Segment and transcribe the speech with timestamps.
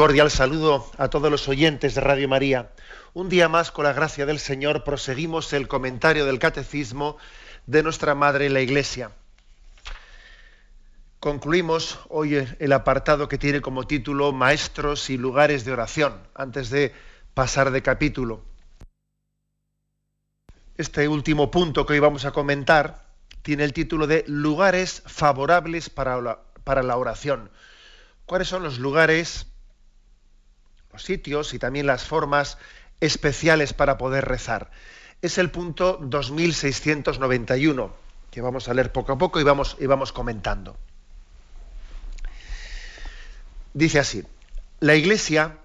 [0.00, 2.70] Cordial saludo a todos los oyentes de Radio María.
[3.12, 7.18] Un día más, con la gracia del Señor, proseguimos el comentario del Catecismo
[7.66, 9.10] de nuestra Madre la Iglesia.
[11.18, 16.94] Concluimos hoy el apartado que tiene como título Maestros y lugares de oración, antes de
[17.34, 18.42] pasar de capítulo.
[20.78, 23.04] Este último punto que hoy vamos a comentar
[23.42, 27.50] tiene el título de Lugares favorables para la, para la oración.
[28.24, 29.49] ¿Cuáles son los lugares
[30.92, 32.58] los sitios y también las formas
[33.00, 34.70] especiales para poder rezar.
[35.22, 37.94] Es el punto 2691,
[38.30, 40.76] que vamos a leer poco a poco y vamos, y vamos comentando.
[43.74, 44.24] Dice así,
[44.80, 45.58] la iglesia,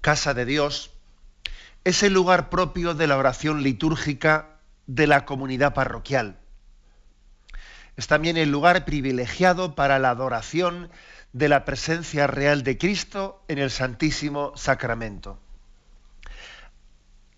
[0.00, 0.90] casa de Dios,
[1.84, 6.36] es el lugar propio de la oración litúrgica de la comunidad parroquial.
[7.96, 10.90] Es también el lugar privilegiado para la adoración
[11.36, 15.38] de la presencia real de Cristo en el Santísimo Sacramento.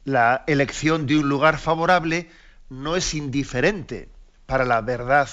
[0.05, 2.31] La elección de un lugar favorable
[2.71, 4.09] no es indiferente
[4.47, 5.29] para la verdad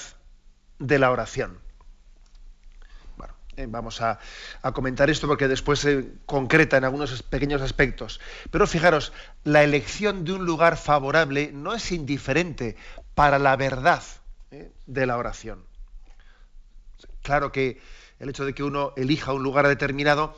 [0.80, 1.60] de la oración.
[3.16, 4.18] Bueno, eh, vamos a,
[4.74, 8.20] comentar esto porque después se concreta en algunos pequeños aspectos.
[8.50, 9.12] Pero fijaros,
[9.44, 12.74] la elección de un lugar favorable no es indiferente
[13.14, 14.02] para la verdad
[14.50, 15.64] eh, de la oración.
[17.22, 17.80] Claro que
[18.18, 20.36] el hecho de que uno elija un lugar determinado,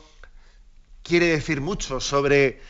[1.03, 2.61] quiere decir mucho sobre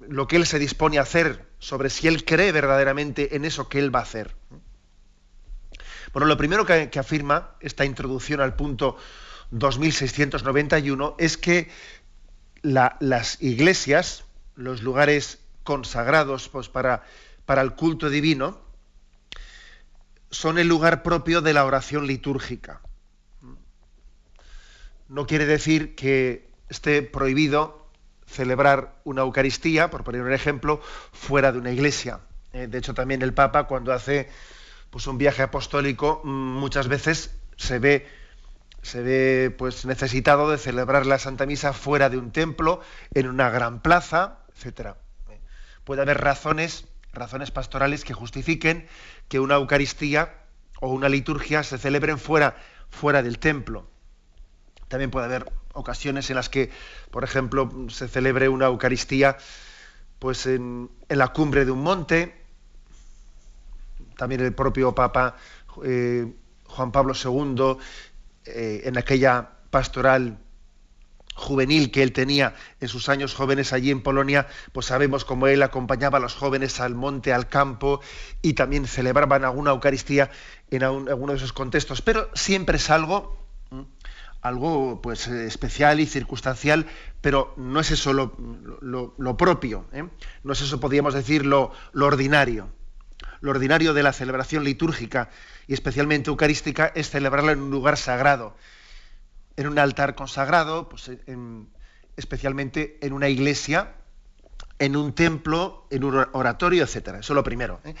[0.00, 3.78] lo que él se dispone a hacer, sobre si él cree verdaderamente en eso que
[3.78, 4.34] él va a hacer.
[6.12, 8.96] Bueno, lo primero que, afirma esta introducción al punto
[9.50, 11.68] 2691 es que
[12.62, 14.24] las iglesias,
[14.54, 17.04] los lugares consagrados pues, para,
[17.44, 18.60] para el culto divino,
[20.30, 22.80] son el lugar propio de la oración litúrgica
[25.08, 27.86] no quiere decir que esté prohibido
[28.26, 30.80] celebrar una Eucaristía, por poner un ejemplo,
[31.12, 32.20] fuera de una iglesia.
[32.52, 34.28] Eh, de hecho, también el Papa, cuando hace
[34.90, 38.06] pues, un viaje apostólico, mm, muchas veces se ve,
[38.82, 42.80] se ve pues, necesitado de celebrar la Santa Misa fuera de un templo,
[43.14, 44.96] en una gran plaza, etc.
[45.28, 45.40] Eh,
[45.84, 48.88] puede haber razones, razones pastorales que justifiquen
[49.28, 50.34] que una Eucaristía
[50.80, 52.56] o una liturgia se celebren fuera,
[52.90, 53.88] fuera del templo.
[54.88, 56.70] También puede haber ocasiones en las que,
[57.10, 59.36] por ejemplo, se celebre una Eucaristía
[60.18, 62.34] pues en, la cumbre de un monte.
[64.16, 65.36] También el propio Papa
[65.84, 66.32] eh,
[66.64, 67.76] Juan Pablo II,
[68.44, 70.38] eh, en aquella pastoral
[71.34, 75.62] juvenil que él tenía en sus años jóvenes allí en Polonia, pues sabemos cómo él
[75.62, 78.00] acompañaba a los jóvenes al monte, al campo,
[78.40, 80.30] y también celebraban alguna Eucaristía
[80.70, 82.00] en alguno de esos contextos.
[82.00, 83.45] Pero siempre es algo
[84.42, 86.86] algo pues especial y circunstancial,
[87.20, 90.04] pero no es eso lo, propio, ¿eh?
[90.44, 92.68] no es eso, podríamos decir, lo, ordinario.
[93.40, 95.30] Lo ordinario de la celebración litúrgica
[95.66, 98.56] y especialmente eucarística es celebrarla en un lugar sagrado,
[99.56, 101.10] en un altar consagrado, pues,
[102.16, 103.94] especialmente en una iglesia,
[104.78, 107.20] en un templo, en un oratorio, etcétera.
[107.20, 107.80] Eso es lo primero.
[107.84, 107.94] ¿eh?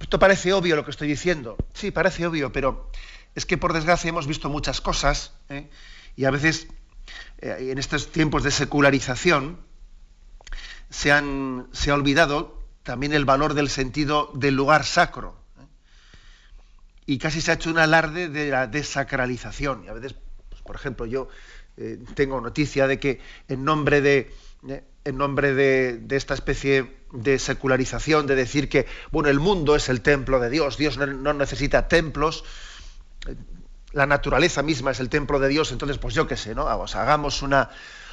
[0.00, 1.56] Esto parece obvio lo que estoy diciendo.
[1.72, 2.90] Sí, parece obvio, pero
[3.34, 5.68] es que por desgracia hemos visto muchas cosas ¿eh?
[6.16, 6.68] y a veces
[7.38, 9.58] eh, en estos tiempos de secularización
[10.90, 15.36] se, han, se, ha olvidado también el valor del sentido del lugar sacro.
[15.60, 15.64] ¿eh?
[17.06, 19.84] Y casi se ha hecho un alarde de la desacralización.
[19.84, 20.14] Y a veces,
[20.48, 21.28] pues, por ejemplo, yo
[22.14, 24.34] tengo noticia de que en nombre de,
[25.08, 30.02] en nombre de, esta especie de secularización, de decir que bueno, el mundo es el
[30.02, 32.44] templo de Dios, Dios no necesita templos,
[33.92, 36.68] la naturaleza misma es el templo de Dios, entonces pues yo qué sé, ¿no?
[36.68, 37.70] hagamos una,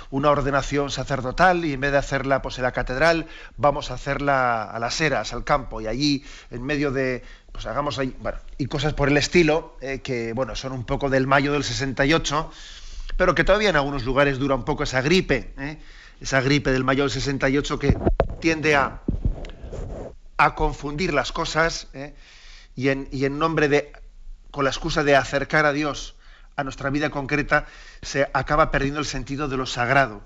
[0.09, 4.63] una ordenación sacerdotal y en vez de hacerla pues en la catedral, vamos a hacerla
[4.63, 8.67] a las eras, al campo, y allí en medio de, pues hagamos ahí, bueno, y
[8.67, 12.51] cosas por el estilo, eh, que bueno, son un poco del mayo del 68,
[13.17, 15.77] pero que todavía en algunos lugares dura un poco esa gripe, ¿eh?
[16.21, 17.97] esa gripe del mayo del 68 que
[18.39, 19.01] tiende a,
[20.37, 22.13] a confundir las cosas ¿eh?
[22.75, 23.91] y, en, y en nombre de
[24.55, 26.15] con la excusa de acercar a Dios
[26.55, 27.65] a nuestra vida concreta,
[28.01, 30.23] se acaba perdiendo el sentido de lo sagrado.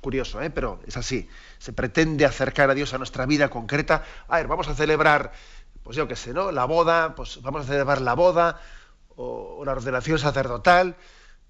[0.00, 0.48] curioso, ¿eh?
[0.48, 1.28] pero es así.
[1.58, 4.02] Se pretende acercar a Dios a nuestra vida concreta.
[4.28, 5.32] A ver, vamos a celebrar,
[5.82, 6.52] pues yo qué sé, ¿no?
[6.52, 8.62] La boda, pues vamos a celebrar la boda
[9.16, 10.96] o la ordenación sacerdotal.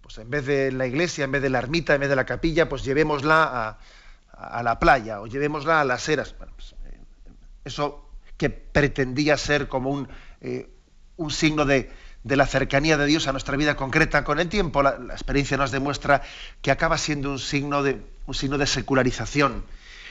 [0.00, 2.26] Pues en vez de la iglesia, en vez de la ermita, en vez de la
[2.26, 3.78] capilla, pues llevémosla
[4.32, 6.32] a, la playa o llevémosla a las eras.
[6.32, 6.98] Pues, eh,
[7.64, 10.08] eso que pretendía ser como un,
[10.40, 10.68] eh,
[11.16, 11.90] un signo de,
[12.26, 15.70] de la cercanía de Dios a nuestra vida concreta con el tiempo, la, experiencia nos
[15.70, 16.22] demuestra
[16.60, 19.64] que acaba siendo un signo de, un signo de secularización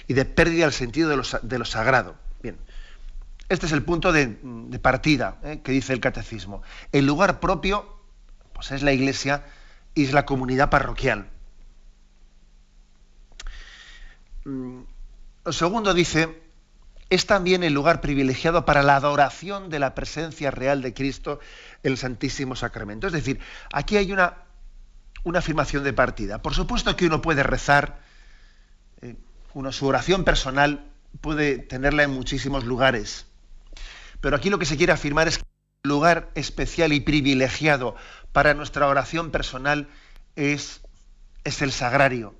[0.07, 2.15] y de pérdida del sentido de lo, de lo sagrado.
[2.41, 2.57] Bien,
[3.49, 4.27] este es el punto de,
[4.81, 5.59] partida ¿eh?
[5.61, 6.63] que dice el catecismo.
[6.93, 7.99] El lugar propio
[8.53, 9.43] pues es la iglesia
[9.93, 11.29] y es la comunidad parroquial.
[14.45, 14.79] Mm,
[15.43, 16.44] lo segundo dice,
[17.09, 21.39] es también el lugar privilegiado para la adoración de la presencia real de Cristo
[21.83, 23.07] en el Santísimo Sacramento.
[23.07, 23.39] Es decir,
[23.71, 24.37] aquí hay una,
[25.23, 26.41] una afirmación de partida.
[26.41, 27.99] Por supuesto que uno puede rezar,
[29.01, 29.15] eh,
[29.71, 30.91] su oración personal
[31.21, 33.27] puede tenerla en muchísimos lugares,
[34.19, 35.45] pero aquí lo que se quiere afirmar es que
[35.83, 37.95] el lugar especial y privilegiado
[38.31, 39.87] para nuestra oración personal
[40.35, 40.81] es,
[41.43, 42.35] es el sagrario,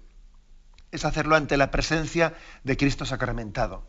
[0.92, 2.34] es hacerlo ante la presencia
[2.64, 3.88] de Cristo sacramentado.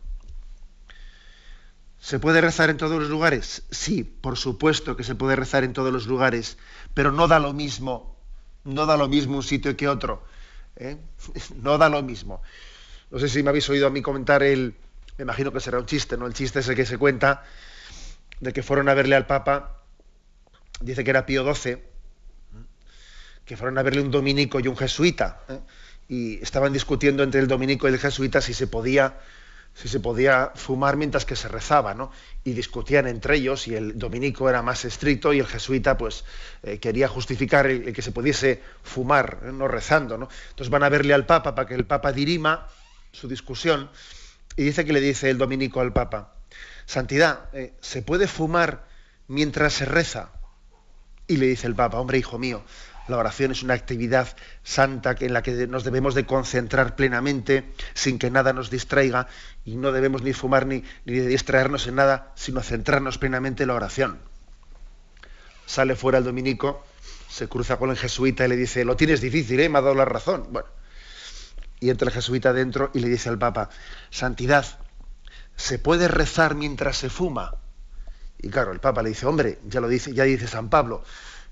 [2.07, 3.63] ¿Se puede rezar en todos los lugares?
[3.69, 6.57] Sí, por supuesto que se puede rezar en todos los lugares,
[6.93, 8.15] pero no da lo mismo,
[8.63, 10.23] no da lo mismo un sitio que otro.
[10.77, 10.95] ¿eh?
[11.61, 12.41] No da lo mismo.
[13.11, 14.73] No sé si me habéis oído a mí comentar el,
[15.17, 16.27] me imagino que será un chiste, ¿no?
[16.27, 17.43] El chiste es el que se cuenta
[18.39, 19.81] de que fueron a verle al Papa,
[20.79, 21.79] dice que era Pío XII,
[23.43, 25.59] que fueron a verle un dominico y un jesuita, ¿eh?
[26.07, 29.17] y estaban discutiendo entre el dominico y el jesuita si se podía
[29.77, 32.11] si se podía fumar mientras que se rezaba, ¿no?
[32.43, 36.23] Y discutían entre ellos y el dominico era más estricto y el jesuita pues
[36.63, 39.51] eh, quería justificar el, que se pudiese fumar, ¿eh?
[39.51, 40.29] no rezando, ¿no?
[40.49, 42.67] Entonces van a verle al Papa para que el Papa dirima
[43.11, 43.91] su discusión
[44.55, 46.33] y dice que le dice el dominico al Papa,
[46.87, 48.87] Santidad, eh, ¿se puede fumar
[49.27, 50.31] mientras se reza?
[51.27, 52.63] Y le dice el Papa, hombre, hijo mío,
[53.07, 58.19] la oración es una actividad santa en la que nos debemos de concentrar plenamente sin
[58.19, 59.27] que nada nos distraiga
[59.65, 64.19] y no debemos ni fumar ni, distraernos en nada, sino centrarnos plenamente en la oración.
[65.65, 66.85] Sale fuera el dominico,
[67.29, 69.69] se cruza con el jesuita y le dice, lo tienes difícil, ¿eh?
[69.69, 70.47] me ha dado la razón.
[70.51, 70.67] Bueno,
[71.79, 73.69] y entra el jesuita dentro y le dice al Papa,
[74.09, 74.65] Santidad,
[75.55, 77.55] ¿se puede rezar mientras se fuma?
[78.39, 81.03] Y claro, el Papa le dice, hombre, ya lo dice, ya dice San Pablo,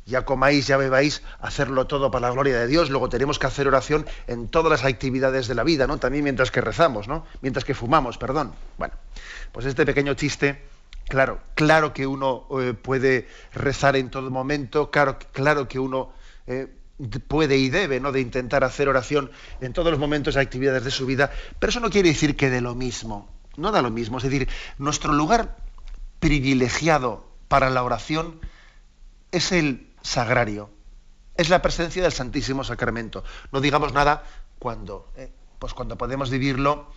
[0.06, 2.90] ya comáis, ya bebáis, hacerlo todo para la gloria de Dios.
[2.90, 5.98] Luego tenemos que hacer oración en todas las actividades de la vida, ¿no?
[5.98, 7.26] También mientras que rezamos, ¿no?
[7.42, 8.54] Mientras que fumamos, perdón.
[8.78, 8.94] Bueno,
[9.52, 10.62] pues este pequeño chiste,
[11.08, 16.14] claro, claro que uno eh, puede rezar en todo momento, claro, claro que uno
[16.46, 16.68] eh,
[17.28, 18.12] puede y debe, ¿no?
[18.12, 21.80] De intentar hacer oración en todos los momentos y actividades de su vida, pero eso
[21.80, 23.28] no quiere decir que de lo mismo.
[23.58, 24.18] No da lo mismo.
[24.18, 25.58] Es decir, nuestro lugar
[26.20, 28.40] privilegiado para la oración
[29.32, 30.70] es el sagrario.
[31.36, 33.24] Es la presencia del Santísimo Sacramento.
[33.52, 34.24] No digamos nada
[34.60, 36.90] cuando, eh, pues cuando podemos vivirlo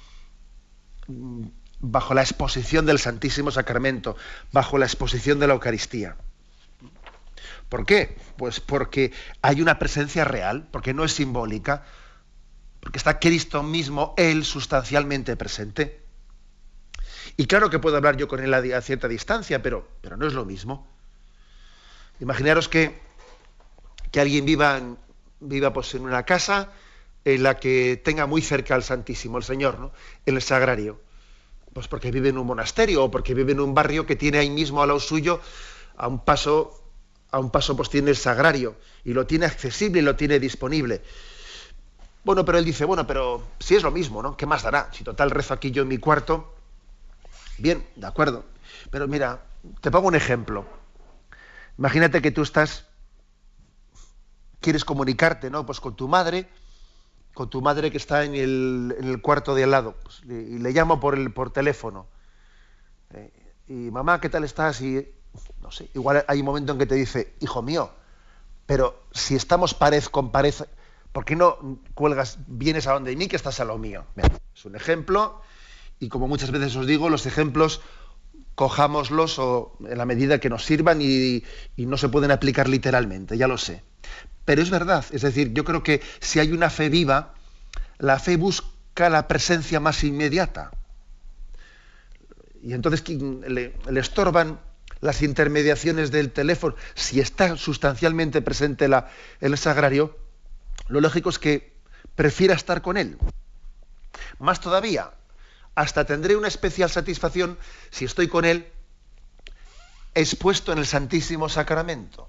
[1.08, 1.46] mm,
[1.80, 4.16] bajo la exposición del Santísimo Sacramento,
[4.52, 6.16] bajo la exposición de la Eucaristía.
[7.68, 8.16] ¿Por qué?
[8.36, 9.12] Pues porque
[9.42, 11.84] hay una presencia real, porque no es simbólica,
[12.80, 16.02] porque está Cristo mismo, Él, sustancialmente presente.
[17.36, 20.32] Y claro que puedo hablar yo con Él a cierta distancia, pero, pero no es
[20.32, 20.97] lo mismo.
[22.20, 22.98] Imaginaros que,
[24.10, 24.98] que alguien viva, en,
[25.40, 26.72] viva pues, en una casa
[27.24, 29.92] en la que tenga muy cerca al Santísimo, el Señor, ¿no?
[30.26, 31.00] en el sagrario.
[31.72, 34.50] Pues porque vive en un monasterio o porque vive en un barrio que tiene ahí
[34.50, 35.40] mismo a lo suyo,
[35.96, 36.82] a un paso,
[37.30, 41.02] a un paso pues tiene el sagrario y lo tiene accesible y lo tiene disponible.
[42.24, 44.36] Bueno, pero él dice, bueno, pero si es lo mismo, ¿no?
[44.36, 44.90] ¿Qué más dará?
[44.92, 46.54] Si total rezo aquí yo en mi cuarto,
[47.58, 48.44] bien, de acuerdo.
[48.90, 49.42] Pero mira,
[49.80, 50.66] te pongo un ejemplo.
[51.78, 52.86] Imagínate que tú estás,
[54.60, 55.64] quieres comunicarte, ¿no?
[55.64, 56.48] Pues con tu madre,
[57.34, 60.98] con tu madre que está en el, cuarto de al lado, pues, y le llamo
[60.98, 62.06] por, el, por teléfono.
[63.10, 63.32] Eh,
[63.68, 64.80] y mamá, ¿qué tal estás?
[64.80, 65.06] Y
[65.60, 67.92] no sé, igual hay un momento en que te dice, hijo mío,
[68.66, 70.54] pero si estamos pared con pared,
[71.12, 74.04] ¿por qué no cuelgas, vienes a donde mí que estás a lo mío?
[74.54, 75.40] es un ejemplo,
[76.00, 77.82] y como muchas veces os digo, los ejemplos
[78.58, 81.44] cojámoslos o en la medida que nos sirvan y,
[81.76, 83.84] no se pueden aplicar literalmente, ya lo sé.
[84.44, 87.34] Pero es verdad, es decir, yo creo que si hay una fe viva,
[87.98, 90.72] la fe busca la presencia más inmediata.
[92.60, 94.58] Y entonces le, le estorban
[95.00, 96.74] las intermediaciones del teléfono.
[96.96, 98.90] Si está sustancialmente presente
[99.40, 100.18] el sagrario,
[100.88, 101.74] lo lógico es que
[102.16, 103.18] prefiera estar con él.
[104.40, 105.12] Más todavía,
[105.78, 107.56] hasta tendré una especial satisfacción
[107.90, 108.66] si estoy con Él
[110.12, 112.28] expuesto en el Santísimo Sacramento.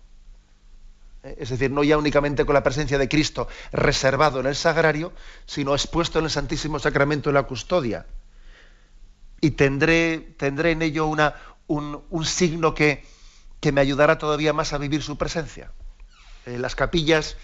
[1.24, 5.14] Eh, es decir, no ya únicamente con la presencia de Cristo reservado en el sagrario,
[5.48, 8.06] sino expuesto en el Santísimo Sacramento en la custodia.
[9.42, 11.34] Y tendré, tendré en ello una,
[11.66, 13.04] un, signo que,
[13.60, 15.72] que, me ayudará todavía más a vivir su presencia.
[16.46, 17.36] En las capillas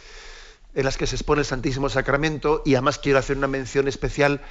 [0.76, 4.42] en las que se expone el Santísimo Sacramento, y además quiero hacer una mención especial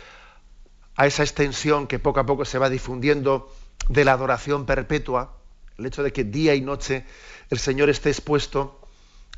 [0.96, 3.52] a esa extensión que poco a poco se va difundiendo
[3.88, 5.36] de la adoración perpetua,
[5.78, 7.04] el hecho de que día y noche
[7.50, 8.80] el Señor esté expuesto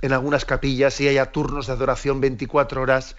[0.03, 3.17] en algunas capillas y haya turnos de adoración 24 horas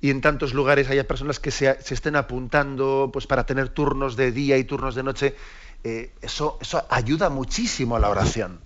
[0.00, 4.32] y en tantos lugares haya personas que se, estén apuntando pues, para tener turnos de
[4.32, 5.36] día y turnos de noche,
[5.84, 8.60] eh, eso, eso ayuda muchísimo a la oración.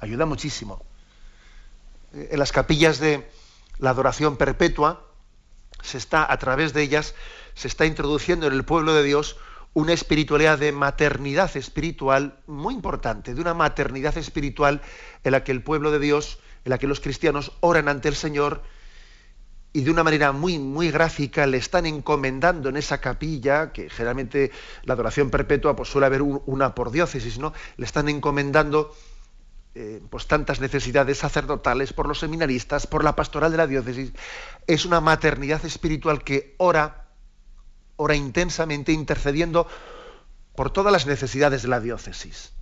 [0.00, 0.82] Ayuda muchísimo.
[2.14, 3.28] Eh, en las capillas de
[3.78, 5.04] la adoración perpetua,
[5.82, 7.14] se está, a través de ellas,
[7.54, 9.36] se está introduciendo en el pueblo de Dios
[9.72, 14.82] una espiritualidad de maternidad espiritual muy importante, de una maternidad espiritual
[15.22, 18.16] en la que el pueblo de Dios, en la que los cristianos oran ante el
[18.16, 18.62] Señor
[19.72, 24.50] y de una manera muy, muy gráfica le están encomendando en esa capilla, que generalmente
[24.82, 27.52] la adoración perpetua pues suele haber una por diócesis, ¿no?
[27.76, 28.92] Le están encomendando
[29.76, 34.12] eh, pues tantas necesidades sacerdotales por los seminaristas, por la pastoral de la diócesis.
[34.66, 36.99] Es una maternidad espiritual que ora
[38.00, 39.66] ora intensamente intercediendo
[40.56, 42.52] por todas las necesidades de la diócesis.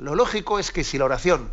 [0.00, 1.52] lo lógico es que si la oración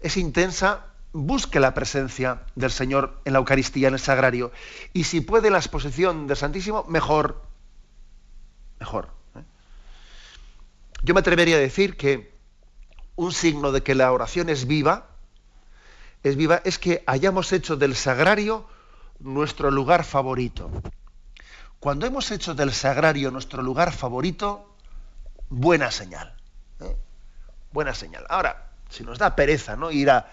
[0.00, 4.52] es intensa, busque la presencia del Señor en la Eucaristía, en el sagrario.
[4.92, 7.42] Y si puede la exposición del Santísimo, mejor.
[8.78, 9.08] Mejor.
[9.34, 9.42] ¿eh?
[11.02, 12.32] Yo me atrevería a decir que
[13.16, 15.08] un signo de que la oración es viva,
[16.22, 18.66] es viva, es que hayamos hecho del sagrario
[19.18, 20.70] nuestro lugar favorito.
[21.80, 24.74] Cuando hemos hecho del sagrario nuestro lugar favorito,
[25.48, 26.34] buena señal.
[26.80, 26.96] ¿eh?
[27.72, 28.24] Buena señal.
[28.28, 30.30] Ahora, si nos da pereza no ir a,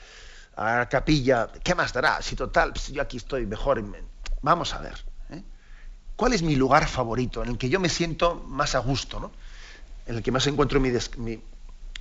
[0.56, 2.22] la capilla, ¿qué más dará?
[2.22, 3.84] Si total, pues yo aquí estoy mejor.
[4.42, 5.04] Vamos a ver.
[5.32, 5.44] ¿eh?
[6.16, 9.20] ¿Cuál es mi lugar favorito en el que yo me siento más a gusto?
[9.20, 9.32] ¿no?
[10.06, 11.42] En el que más encuentro mi, mi,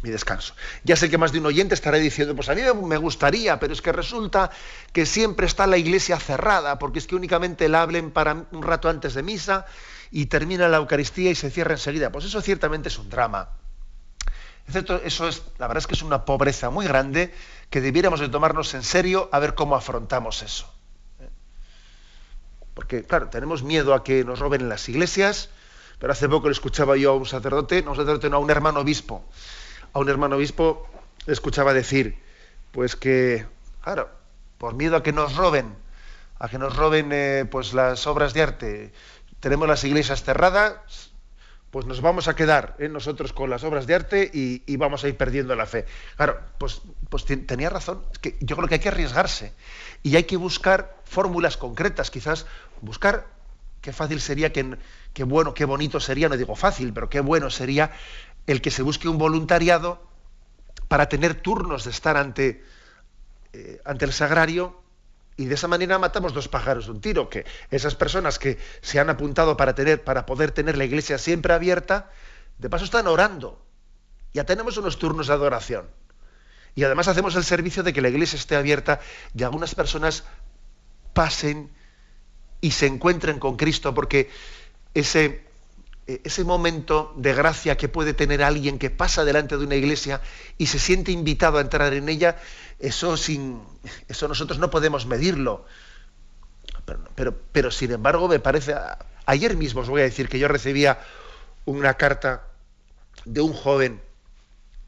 [0.02, 0.54] mi descanso.
[0.84, 3.72] Ya sé que más de un oyente estará diciendo, pues a mí me gustaría, pero
[3.72, 4.50] es que resulta
[4.92, 8.88] que siempre está la iglesia cerrada, porque es que únicamente la hablen para un rato
[8.88, 9.66] antes de misa
[10.10, 12.10] y termina la Eucaristía y se cierra enseguida.
[12.10, 13.50] Pues eso ciertamente es un drama.
[15.04, 17.34] Eso es, la verdad es que es una pobreza muy grande
[17.68, 20.72] que debiéramos de tomarnos en serio a ver cómo afrontamos eso.
[22.74, 25.50] Porque, claro, tenemos miedo a que nos roben en las iglesias,
[25.98, 28.50] pero hace poco le escuchaba yo a un sacerdote, no un sacerdote, no, a un
[28.50, 29.24] hermano obispo,
[29.92, 30.86] a un hermano obispo
[31.26, 32.18] escuchaba decir,
[32.72, 33.46] pues que,
[33.82, 34.10] claro,
[34.58, 35.74] por miedo a que nos roben,
[36.38, 38.92] a que nos roben eh, pues las obras de arte,
[39.40, 41.12] tenemos las iglesias cerradas,
[41.70, 45.08] pues nos vamos a quedar eh, nosotros con las obras de arte y, vamos a
[45.08, 45.86] ir perdiendo la fe.
[46.16, 48.02] Claro, pues, pues tenía razón.
[48.40, 49.54] Yo creo que hay que arriesgarse
[50.02, 52.46] y hay que buscar fórmulas concretas, quizás
[52.82, 53.26] buscar
[53.80, 57.90] qué fácil sería, qué bueno, qué bonito sería, no digo fácil, pero qué bueno sería
[58.46, 60.02] el que se busque un voluntariado
[60.88, 62.64] para tener turnos de estar ante,
[63.52, 64.82] eh, ante el sagrario
[65.36, 69.00] y de esa manera matamos dos pájaros de un tiro, que esas personas que se
[69.00, 72.10] han apuntado para, tener, para poder tener la iglesia siempre abierta,
[72.58, 73.64] de paso están orando.
[74.34, 75.88] Ya tenemos unos turnos de adoración.
[76.74, 79.00] Y además hacemos el servicio de que la iglesia esté abierta
[79.34, 80.24] y algunas personas
[81.12, 81.70] pasen
[82.60, 84.30] y se encuentren con Cristo, porque
[84.94, 85.44] ese,
[86.06, 90.20] ese momento de gracia que puede tener alguien que pasa delante de una iglesia
[90.58, 92.38] y se siente invitado a entrar en ella,
[92.80, 93.60] eso, sin,
[94.08, 95.64] eso nosotros no podemos medirlo.
[97.14, 98.74] Pero, pero, sin embargo me parece,
[99.26, 100.98] ayer mismo os voy a decir que yo recibía
[101.64, 102.48] una carta
[103.24, 104.00] de un joven,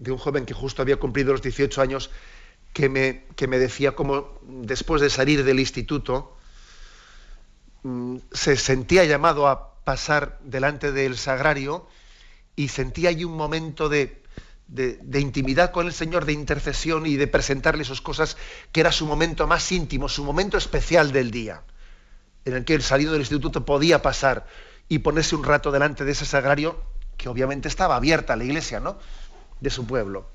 [0.01, 2.11] de un joven que justo había cumplido los 18 años,
[2.73, 6.37] que me, que me decía cómo después de salir del instituto
[7.85, 11.87] mm, se sentía llamado a pasar delante del sagrario
[12.57, 14.23] y sentía allí un momento de,
[15.15, 18.37] intimidad con el Señor, de intercesión y de presentarle sus cosas,
[18.73, 21.63] que era su momento más íntimo, su momento especial del día,
[22.45, 24.47] en el que el salido del instituto podía pasar
[24.89, 26.83] y ponerse un rato delante de ese sagrario,
[27.17, 28.99] que obviamente estaba abierta la iglesia, ¿no?
[29.61, 30.29] De su pueblo.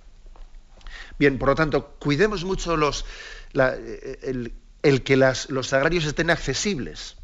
[1.17, 3.05] Bien, por lo tanto, cuidemos mucho los,
[3.53, 7.18] el, que los sagrarios estén accesibles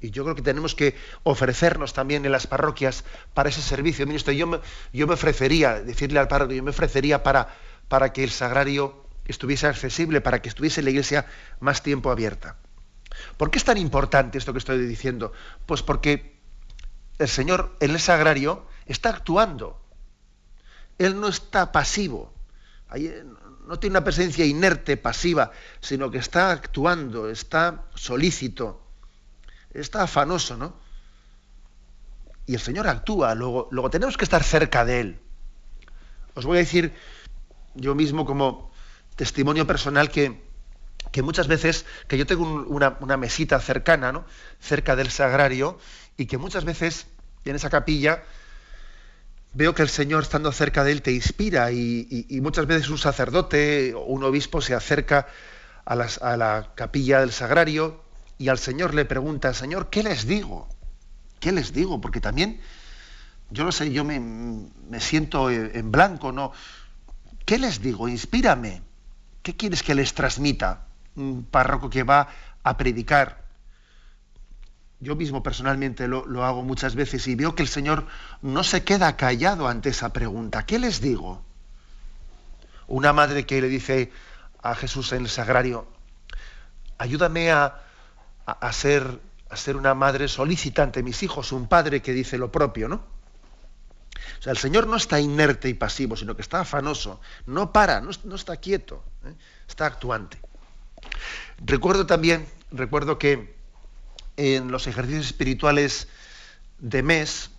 [0.00, 4.06] y yo creo que tenemos que ofrecernos también en las parroquias para ese servicio.
[4.06, 4.60] Ministro, yo me,
[4.92, 7.54] yo me ofrecería, decirle al párroco, yo me ofrecería para,
[7.88, 11.26] para que el sagrario estuviese accesible, para que estuviese la iglesia
[11.60, 12.56] más tiempo abierta.
[13.36, 15.32] ¿Por qué es tan importante esto que estoy diciendo?
[15.66, 16.38] Pues porque
[17.18, 19.82] el Señor en el sagrario está actuando.
[20.98, 22.32] Él no está pasivo.
[23.66, 25.50] No tiene una presencia inerte, pasiva,
[25.80, 28.87] sino que está actuando, está solícito,
[29.80, 30.74] está afanoso, ¿no?
[32.46, 35.20] Y el Señor actúa, luego, luego tenemos que estar cerca de Él.
[36.34, 36.94] Os voy a decir
[37.74, 38.70] yo mismo como
[39.16, 40.40] testimonio personal que,
[41.12, 44.24] que muchas veces, que yo tengo una, una, mesita cercana, ¿no?
[44.60, 45.78] cerca del sagrario,
[46.16, 47.06] y que muchas veces
[47.44, 48.22] en esa capilla
[49.54, 53.94] veo que el Señor estando cerca de él te inspira y, muchas veces un sacerdote
[53.94, 55.26] o un obispo se acerca
[55.84, 58.02] a, la capilla del sagrario
[58.38, 60.68] y al Señor le pregunta, Señor, ¿qué les digo?
[61.40, 62.00] ¿Qué les digo?
[62.00, 62.60] Porque también,
[63.50, 66.52] yo no sé, yo me, me siento en blanco, ¿no?
[67.44, 68.08] ¿Qué les digo?
[68.08, 68.82] Inspírame.
[69.42, 72.28] ¿Qué quieres que les transmita un párroco que va
[72.62, 73.48] a predicar?
[75.00, 78.06] yo mismo personalmente lo, hago muchas veces y veo que el Señor
[78.42, 80.66] no se queda callado ante esa pregunta.
[80.66, 81.42] ¿Qué les digo?
[82.88, 84.10] Una madre que le dice
[84.60, 85.86] a Jesús en el sagrario,
[86.96, 87.80] ayúdame a,
[88.72, 93.18] ser, a ser una madre solicitante, mis hijos, un padre que dice lo propio, ¿no?
[94.38, 98.00] O sea, el Señor no está inerte y pasivo, sino que está afanoso, no para,
[98.00, 99.34] no, está quieto, ¿eh?
[99.68, 100.38] está actuante.
[101.58, 103.56] Recuerdo también, recuerdo que
[104.36, 106.08] en los ejercicios espirituales
[106.78, 107.50] de mes,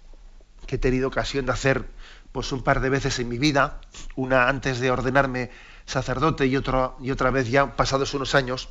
[0.67, 1.85] que he tenido ocasión de hacer
[2.31, 3.81] pues un par de veces en mi vida,
[4.15, 5.51] una antes de ordenarme
[5.85, 8.69] sacerdote y, y otra vez ya pasados unos años,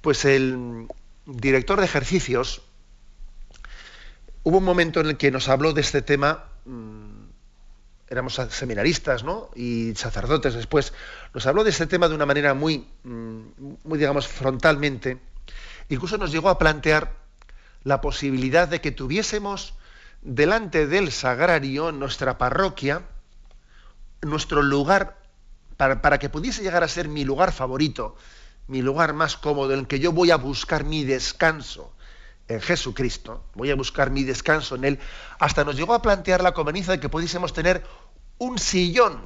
[0.00, 0.86] pues el
[1.28, 2.62] director de ejercicios,
[4.42, 7.28] hubo un momento en el que nos habló de este tema, mm,
[8.08, 9.50] éramos seminaristas ¿no?
[9.54, 10.92] y sacerdotes después,
[11.34, 13.40] nos habló de este tema de una manera muy, mm,
[13.84, 15.20] muy digamos, frontalmente,
[15.88, 17.12] Incluso nos llegó a plantear
[17.82, 19.74] la posibilidad de que tuviésemos
[20.22, 23.02] delante del sagrario, nuestra parroquia,
[24.20, 25.16] nuestro lugar,
[25.76, 28.16] para, que pudiese llegar a ser mi lugar favorito,
[28.68, 31.92] mi lugar más cómodo, en el que yo voy a buscar mi descanso
[32.46, 34.98] en Jesucristo, voy a buscar mi descanso en Él,
[35.38, 37.84] hasta nos llegó a plantear la conveniencia de que pudiésemos tener
[38.38, 39.20] un sillón,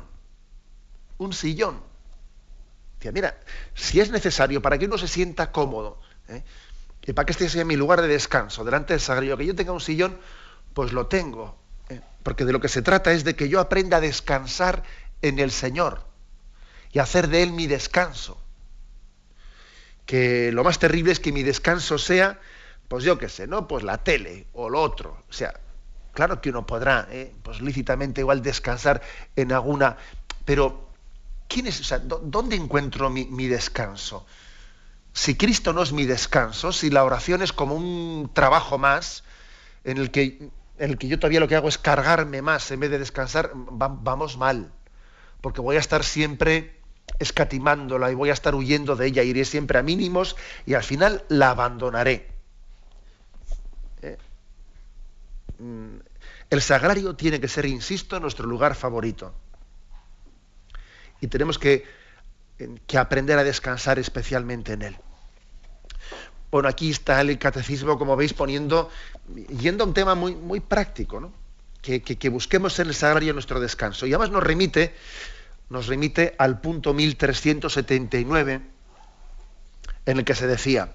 [1.19, 1.81] un sillón.
[3.13, 3.39] mira,
[3.75, 6.43] si es necesario para que uno se sienta cómodo, ¿eh?
[7.05, 9.73] Y para que este sea mi lugar de descanso, delante del sagrario, que yo tenga
[9.73, 10.19] un sillón,
[10.73, 11.57] pues lo tengo.
[11.89, 12.01] ¿eh?
[12.23, 14.85] Porque de lo que se trata es de que yo aprenda a descansar
[15.21, 16.05] en el Señor
[16.93, 18.41] y hacer de Él mi descanso.
[20.07, 22.41] Que lo más terrible es que mi descanso sea,
[22.89, 23.69] pues yo qué sé, ¿no?
[23.69, 25.17] Pues la tele o lo otro.
[25.29, 25.55] O sea,
[26.13, 27.33] claro que uno podrá, ¿eh?
[27.43, 29.03] pues lícitamente igual descansar
[29.37, 29.97] en alguna,
[30.45, 30.89] pero
[31.49, 34.27] ¿quién es, o sea, ¿dónde encuentro mi descanso?
[35.13, 39.25] si Cristo no es mi descanso, si la oración es como un trabajo más,
[39.85, 42.81] en el que, en el que yo todavía lo que hago es cargarme más en
[42.81, 44.73] vez de descansar, vamos mal.
[45.41, 46.81] Porque voy a estar siempre
[47.19, 51.25] escatimándola y voy a estar huyendo de ella, iré siempre a mínimos y al final
[51.29, 52.29] la abandonaré.
[54.03, 54.19] ¿Eh?
[55.59, 55.97] Mm,
[56.51, 59.35] el sagrario tiene que ser, insisto, nuestro lugar favorito.
[61.21, 61.85] Y tenemos que
[62.87, 64.97] que aprender a descansar especialmente en él.
[66.51, 68.91] Bueno, aquí está el catecismo, como veis, poniendo,
[69.59, 71.33] yendo a un tema muy, muy práctico, ¿no?
[71.81, 74.07] que, que, busquemos en el sagrario nuestro descanso.
[74.07, 74.95] Y además nos remite,
[75.73, 78.61] nos remite al punto 1379,
[80.07, 80.93] en el que se decía,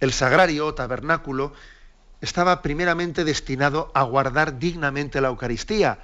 [0.00, 1.52] el sagrario o tabernáculo
[2.22, 5.98] estaba primeramente destinado a guardar dignamente la Eucaristía,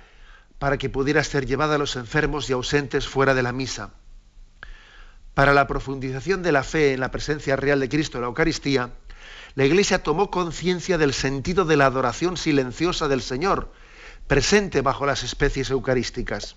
[0.58, 3.90] para que pudiera ser llevada a los enfermos y ausentes fuera de la misa
[5.36, 8.94] para la profundización de la fe en la presencia real de Cristo en la Eucaristía,
[9.54, 13.70] la Iglesia tomó conciencia del sentido de la adoración silenciosa del Señor,
[14.28, 16.56] presente bajo las especies eucarísticas.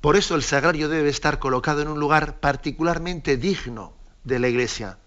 [0.00, 4.98] Por eso el sagrario debe estar colocado en un lugar particularmente digno de la Iglesia.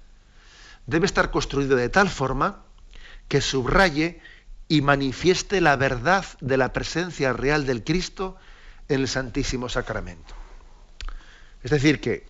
[0.85, 2.63] Debe estar construido de tal forma
[3.27, 4.21] que subraye
[4.67, 8.35] y manifieste la verdad de la presencia real del Cristo
[8.89, 10.33] en el Santísimo Sacramento.
[11.63, 12.27] Es decir, que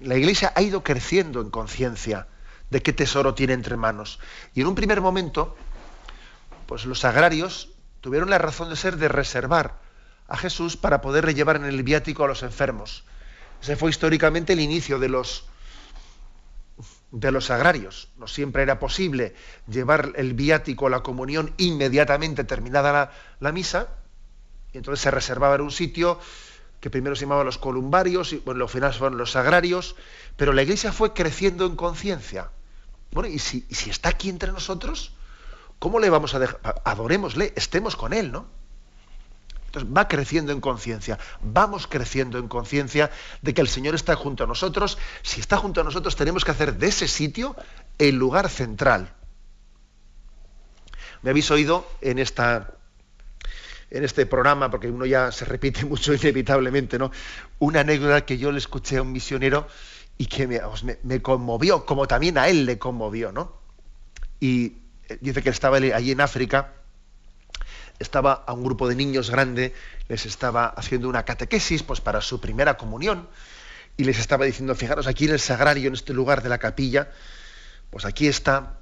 [0.00, 2.28] la Iglesia ha ido creciendo en conciencia
[2.70, 4.20] de qué tesoro tiene entre manos.
[4.54, 5.56] Y en un primer momento,
[6.66, 9.87] pues los agrarios tuvieron la razón de ser de reservar
[10.28, 13.04] a Jesús para poderle llevar en el viático a los enfermos.
[13.62, 15.46] Ese fue históricamente el inicio de los,
[17.10, 18.08] de los agrarios.
[18.16, 19.34] No siempre era posible
[19.66, 23.88] llevar el viático, la comunión, inmediatamente terminada la, la misa,
[24.72, 26.20] y entonces se reservaba en un sitio
[26.80, 29.96] que primero se llamaban los columbarios, y bueno, al final fueron los agrarios,
[30.36, 32.50] pero la iglesia fue creciendo en conciencia.
[33.10, 35.12] Bueno, y si, si, está aquí entre nosotros,
[35.78, 36.60] ¿cómo le vamos a dejar?
[36.84, 38.57] Adorémosle, estemos con él, ¿no?
[39.68, 43.10] Entonces va creciendo en conciencia, vamos creciendo en conciencia
[43.42, 44.96] de que el Señor está junto a nosotros.
[45.22, 47.54] Si está junto a nosotros, tenemos que hacer de ese sitio
[47.98, 49.12] el lugar central.
[51.20, 52.74] Me habéis oído en esta
[53.90, 57.10] en este programa, porque uno ya se repite mucho inevitablemente, ¿no?
[57.58, 59.66] Una anécdota que yo le escuché a un misionero
[60.16, 63.52] y que me, conmovió, como también a él le conmovió, ¿no?
[64.40, 64.78] Y
[65.08, 66.74] eh, dice que estaba allí en África,
[67.98, 69.74] estaba a un grupo de niños grande,
[70.08, 73.28] les estaba haciendo una catequesis pues para su primera comunión
[73.96, 77.10] y les estaba diciendo, fijaros, aquí en el sagrario, en este lugar de la capilla,
[77.90, 78.78] pues aquí está,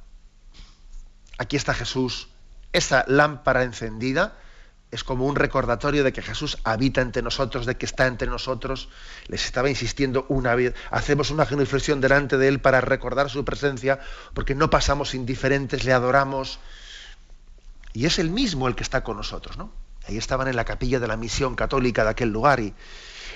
[1.38, 2.28] aquí está Jesús,
[2.72, 4.36] esa lámpara encendida,
[4.90, 8.88] es como un recordatorio de que Jesús habita entre nosotros, de que está entre nosotros.
[9.26, 13.98] Les estaba insistiendo una vez, hacemos una genuflexión delante de Él para recordar su presencia,
[14.32, 16.60] porque no pasamos indiferentes, le adoramos.
[17.96, 19.72] Y es el mismo el que está con nosotros, ¿no?
[20.06, 22.74] Ahí estaban en la capilla de la misión católica de aquel lugar y,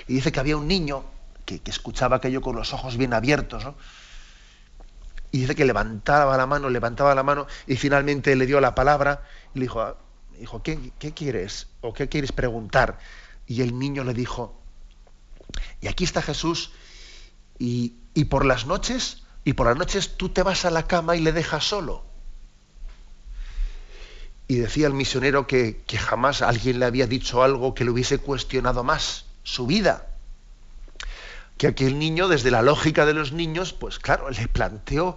[0.07, 1.03] dice que había un niño
[1.45, 3.73] que, escuchaba aquello con los ojos bien abiertos, ¿no?
[5.31, 9.23] Y dice que levantaba la mano, levantaba la mano y finalmente le dio la palabra
[9.55, 9.97] y le dijo,
[10.37, 11.67] dijo, ¿qué, quieres?
[11.81, 12.99] ¿O qué quieres preguntar?
[13.47, 14.61] Y el niño le dijo,
[15.79, 16.71] y aquí está Jesús,
[17.57, 17.95] y,
[18.25, 21.31] por las noches, y por las noches tú te vas a la cama y le
[21.31, 22.10] dejas solo.
[24.51, 28.17] Y decía el misionero que, que jamás alguien le había dicho algo que le hubiese
[28.17, 30.07] cuestionado más su vida.
[31.55, 35.15] Que aquel niño, desde la lógica de los niños, pues claro, le planteó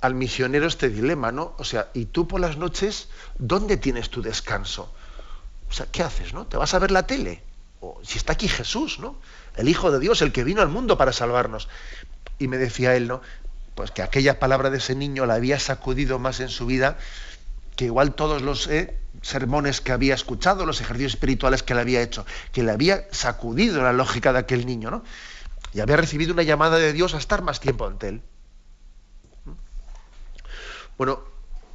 [0.00, 1.54] al misionero este dilema, ¿no?
[1.56, 4.92] O sea, ¿y tú por las noches dónde tienes tu descanso?
[5.70, 6.48] O sea, ¿qué haces, no?
[6.48, 7.44] ¿Te vas a ver la tele?
[7.78, 9.14] O si está aquí Jesús, ¿no?
[9.54, 11.68] El Hijo de Dios, el que vino al mundo para salvarnos.
[12.40, 13.22] Y me decía él, ¿no?
[13.76, 16.98] Pues que aquella palabra de ese niño la había sacudido más en su vida
[17.76, 22.02] que igual todos los eh, sermones que había escuchado, los ejercicios espirituales que le había
[22.02, 25.02] hecho, que le había sacudido la lógica de aquel niño, ¿no?
[25.72, 28.22] Y había recibido una llamada de Dios a estar más tiempo ante él.
[30.96, 31.20] Bueno,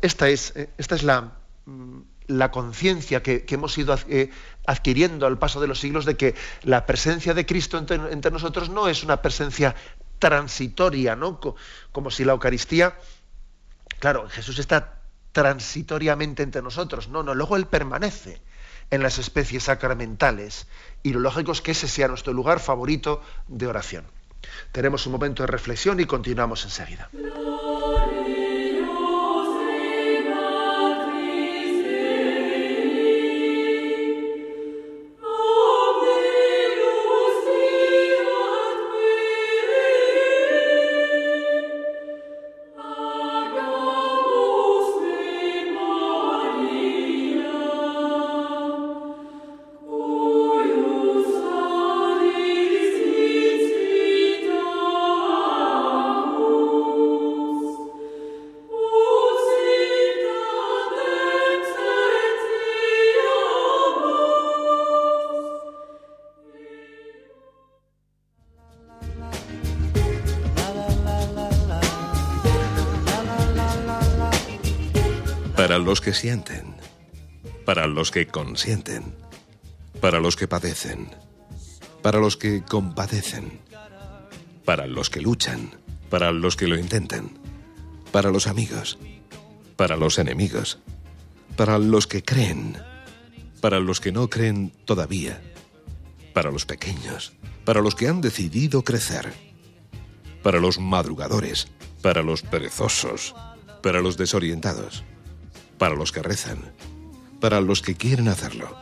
[0.02, 1.34] esta es, eh, esta es la,
[1.66, 4.30] mm, la conciencia que, hemos ido eh,
[4.66, 8.88] adquiriendo al paso de los siglos de que la presencia de Cristo entre, nosotros no
[8.88, 9.76] es una presencia
[10.20, 11.40] transitoria, ¿no?
[11.92, 12.98] Como si la Eucaristía,
[14.00, 14.99] claro, Jesús está
[15.32, 18.42] transitoriamente entre nosotros, no, no, luego Él permanece
[18.92, 20.68] en las especies sacramentales
[21.04, 24.06] y lo lógico es que ese sea nuestro lugar favorito de oración.
[24.72, 27.10] Tenemos un momento de reflexión y continuamos enseguida.
[76.10, 76.74] Que sienten,
[77.65, 79.13] para los que consienten,
[80.02, 81.08] para los que padecen,
[82.02, 83.60] para los que compadecen,
[84.65, 85.69] para los que luchan,
[86.10, 87.38] para los que lo intentan,
[88.12, 88.98] para los amigos,
[89.76, 90.80] para los enemigos,
[91.56, 92.76] para los que creen,
[93.62, 95.43] para los que no creen todavía,
[96.34, 97.34] para los pequeños,
[97.65, 99.32] para los que han decidido crecer,
[100.41, 101.67] para los madrugadores,
[102.02, 103.36] para los perezosos,
[103.84, 105.04] para los desorientados
[105.80, 106.72] para los que rezan,
[107.39, 108.78] para los que quieren hacerlo,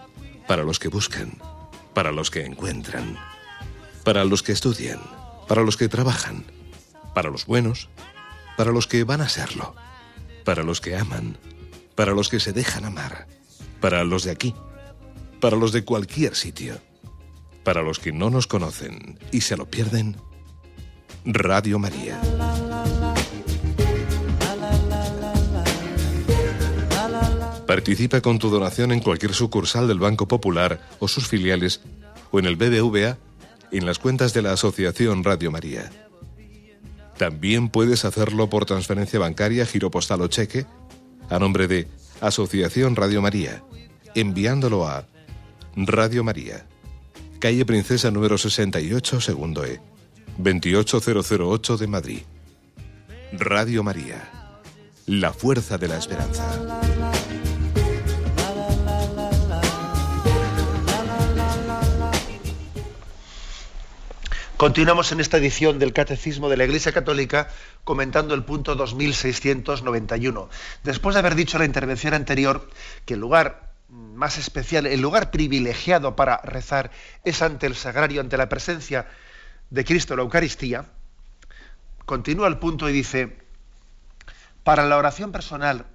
[0.47, 1.37] para los que buscan,
[1.93, 3.17] para los que encuentran,
[4.03, 4.99] para los que estudian,
[5.47, 6.43] para los que trabajan,
[7.13, 7.87] para los buenos,
[8.57, 9.75] para los que van a serlo,
[10.43, 11.37] para los que aman,
[11.95, 13.27] para los que se dejan amar,
[13.79, 14.55] para los de aquí,
[15.39, 16.81] para los de cualquier sitio,
[17.63, 20.17] para los que no nos conocen y se lo pierden,
[21.25, 22.19] Radio María.
[27.67, 31.81] Participa con tu donación en cualquier sucursal del Banco Popular o sus filiales
[32.31, 33.17] o en el BBVA
[33.71, 35.91] en las cuentas de la Asociación Radio María.
[37.17, 40.65] También puedes hacerlo por transferencia bancaria, giro postal o cheque
[41.29, 41.87] a nombre de
[42.21, 43.63] Asociación Radio María,
[44.15, 45.05] enviándolo a
[45.75, 46.65] Radio María,
[47.39, 49.81] calle Princesa número 68, segundo E,
[50.37, 52.21] 28008 de Madrid.
[53.33, 54.61] Radio María,
[55.05, 56.86] la fuerza de la esperanza.
[64.57, 67.47] Continuamos en esta edición del Catecismo de la Iglesia Católica
[67.83, 70.49] comentando el punto 2691.
[70.81, 72.67] Después de haber dicho la intervención anterior
[73.05, 76.89] que el lugar más especial, el lugar privilegiado para rezar
[77.23, 79.07] es ante el sagrario, ante la presencia
[79.69, 80.85] de Cristo, la Eucaristía,
[82.07, 83.37] continúa el punto y dice,
[84.63, 85.85] para la oración personal,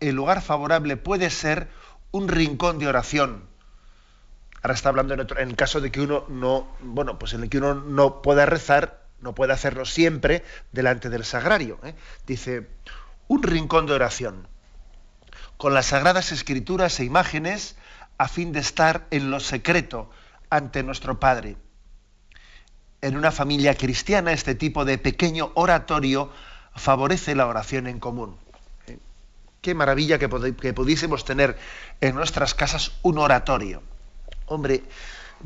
[0.00, 1.68] el lugar favorable puede ser
[2.10, 3.47] un rincón de oración,
[4.62, 7.58] Ahora está hablando en, el caso de que uno no, bueno, pues en el que
[7.58, 11.78] uno no pueda rezar, no puede hacerlo siempre delante del sagrario.
[11.84, 11.94] ¿eh?
[12.26, 12.68] Dice,
[13.28, 14.48] un rincón de oración,
[15.56, 17.76] con las sagradas escrituras e imágenes,
[18.16, 20.10] a fin de estar en lo secreto
[20.50, 21.56] ante nuestro Padre.
[23.00, 26.32] En una familia cristiana, este tipo de pequeño oratorio
[26.74, 28.36] favorece la oración en común.
[28.88, 28.98] ¿eh?
[29.60, 31.56] Qué maravilla que pudiésemos tener
[32.00, 33.82] en nuestras casas un oratorio
[34.48, 34.82] Hombre,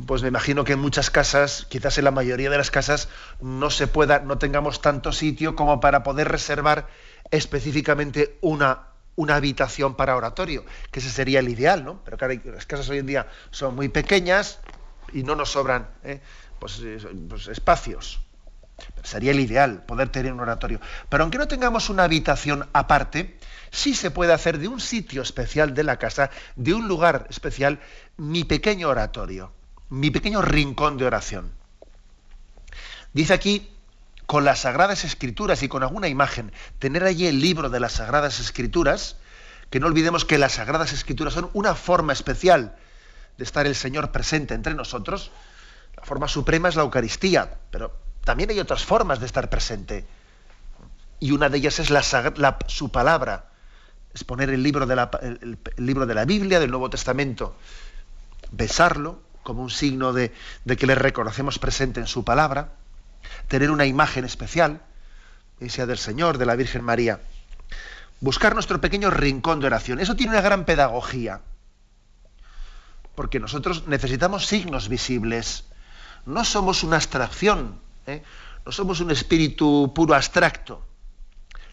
[0.07, 3.09] pues me imagino que en muchas casas, quizás en la mayoría de las casas,
[3.41, 6.89] no se pueda, no tengamos tanto sitio como para poder reservar
[7.31, 12.03] específicamente una, una habitación para oratorio, que ese sería el ideal, ¿no?
[12.05, 14.61] Pero claro, las casas hoy en día son muy pequeñas
[15.13, 16.21] y no nos sobran ¿eh?
[16.59, 16.81] pues,
[17.29, 18.21] pues, espacios.
[19.03, 20.81] Sería el ideal poder tener un oratorio.
[21.09, 23.39] Pero aunque no tengamos una habitación aparte,
[23.71, 27.81] sí se puede hacer de un sitio especial de la casa, de un lugar especial,
[28.17, 29.53] mi pequeño oratorio,
[29.89, 31.53] mi pequeño rincón de oración.
[33.13, 33.69] Dice aquí,
[34.27, 38.41] con las Sagradas Escrituras y con alguna imagen, tener allí el libro de las Sagradas
[38.41, 39.17] Escrituras,
[39.69, 42.77] que no olvidemos que las Sagradas Escrituras son una forma especial
[43.37, 45.31] de estar el Señor presente entre nosotros.
[45.97, 50.07] La forma suprema es la Eucaristía, pero también hay otras formas de estar presente.
[51.19, 51.91] Y una de ellas es
[52.67, 53.47] su palabra,
[54.15, 57.57] es poner el libro, de la, de la Biblia, del Nuevo Testamento,
[58.51, 60.33] besarlo como un signo de,
[60.79, 62.73] que le reconocemos presente en su palabra,
[63.49, 64.83] tener una imagen especial,
[65.69, 67.21] sea del Señor, de la Virgen María,
[68.21, 70.01] buscar nuestro pequeño rincón de oración.
[70.01, 71.41] Eso tiene una gran pedagogía,
[73.15, 75.65] porque nosotros necesitamos signos visibles,
[76.27, 78.23] no somos una abstracción, ¿eh?
[78.65, 80.85] no somos un espíritu puro abstracto.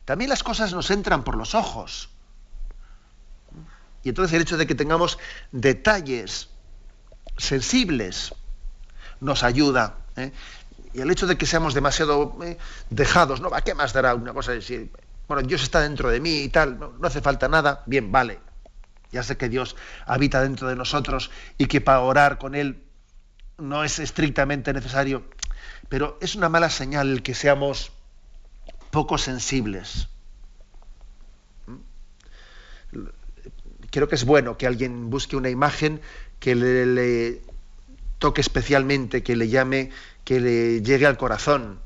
[0.06, 2.10] También las cosas nos entran por los ojos.
[4.04, 5.20] Y entonces el hecho de que tengamos
[5.52, 6.50] detalles
[7.38, 8.34] sensibles
[9.20, 9.98] nos ayuda.
[10.16, 10.32] ¿eh?
[10.94, 12.58] Y el hecho de que seamos demasiado eh,
[12.90, 13.54] dejados, ¿no?
[13.54, 14.92] ¿A qué más dará una cosa de decir,
[15.28, 17.84] bueno, Dios está dentro de mí y tal, no, hace falta nada?
[17.86, 18.40] Bien, vale.
[19.12, 22.84] Ya sé que Dios habita dentro de nosotros y que para orar con Él
[23.58, 25.24] no es estrictamente necesario,
[25.90, 27.92] pero es una mala señal que seamos
[28.92, 30.08] poco sensibles.
[33.92, 36.00] Creo que es bueno que alguien busque una imagen
[36.40, 37.42] que le,
[38.20, 39.90] toque especialmente, que le llame,
[40.24, 41.80] que le llegue al corazón.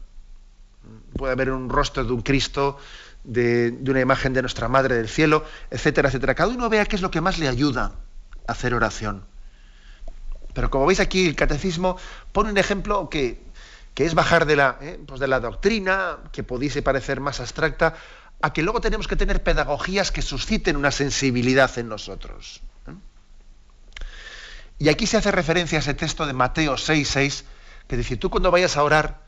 [1.15, 2.77] Puede haber un rostro de un Cristo,
[3.23, 6.35] de, una imagen de nuestra Madre del Cielo, etcétera, etcétera.
[6.35, 7.95] Cada uno vea qué es lo que más le ayuda
[8.47, 9.25] a hacer oración.
[10.53, 11.97] Pero como veis aquí, el catecismo
[12.31, 13.41] pone un ejemplo que,
[13.95, 17.95] es bajar de la, eh, pues de la doctrina, que pudiese parecer más abstracta,
[18.41, 22.61] a que luego tenemos que tener pedagogías que susciten una sensibilidad en nosotros.
[24.79, 27.45] Y aquí se hace referencia a ese texto de Mateo 6:6,
[27.87, 29.21] que dice, tú cuando vayas a orar,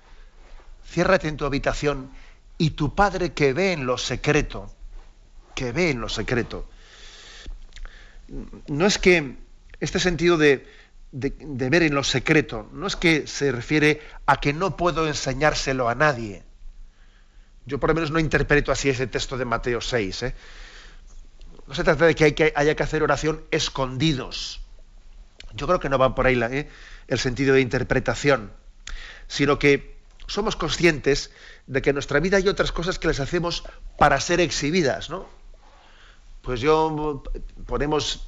[0.85, 2.11] ciérrate en tu habitación
[2.57, 4.73] y tu Padre que ve en lo secreto,
[5.55, 6.67] que ve en lo secreto.
[8.67, 9.37] No es que
[9.79, 10.67] este sentido de,
[11.17, 15.87] de ver en lo secreto, no es que se refiere a que no puedo enseñárselo
[15.87, 16.43] a nadie,
[17.65, 20.23] yo por lo menos no interpreto así ese texto de Mateo 6.
[20.23, 20.35] ¿eh?
[21.67, 24.61] No se trata de que, hay que haya que hacer oración escondidos.
[25.53, 26.69] Yo creo que no va por ahí ¿eh?
[27.07, 28.51] el sentido de interpretación,
[29.27, 29.95] sino que
[30.27, 31.31] somos conscientes
[31.65, 33.63] de que en nuestra vida hay otras cosas que las hacemos
[33.97, 35.27] para ser exhibidas, ¿no?
[36.41, 37.23] Pues yo
[37.65, 38.27] ponemos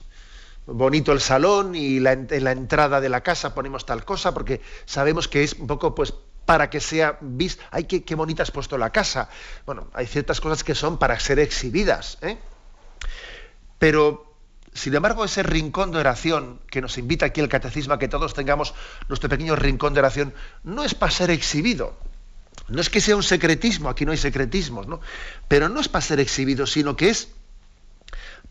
[0.68, 5.28] bonito el salón y en la entrada de la casa ponemos tal cosa porque sabemos
[5.28, 6.14] que es un poco pues
[6.48, 7.66] para que sea vista.
[7.72, 9.30] ¡Ay, qué, qué, bonita has puesto la casa!
[9.66, 12.18] Bueno, hay ciertas cosas que son para ser exhibidas.
[12.22, 12.38] ¿eh?
[13.78, 14.34] Pero,
[14.74, 18.34] sin embargo, ese rincón de oración que nos invita aquí el catecismo a que todos
[18.34, 18.74] tengamos
[19.10, 21.98] nuestro pequeño rincón de oración, no es para ser exhibido.
[22.70, 25.02] No es que sea un secretismo, aquí no hay secretismos, ¿no?
[25.50, 27.30] Pero no es para ser exhibido, sino que es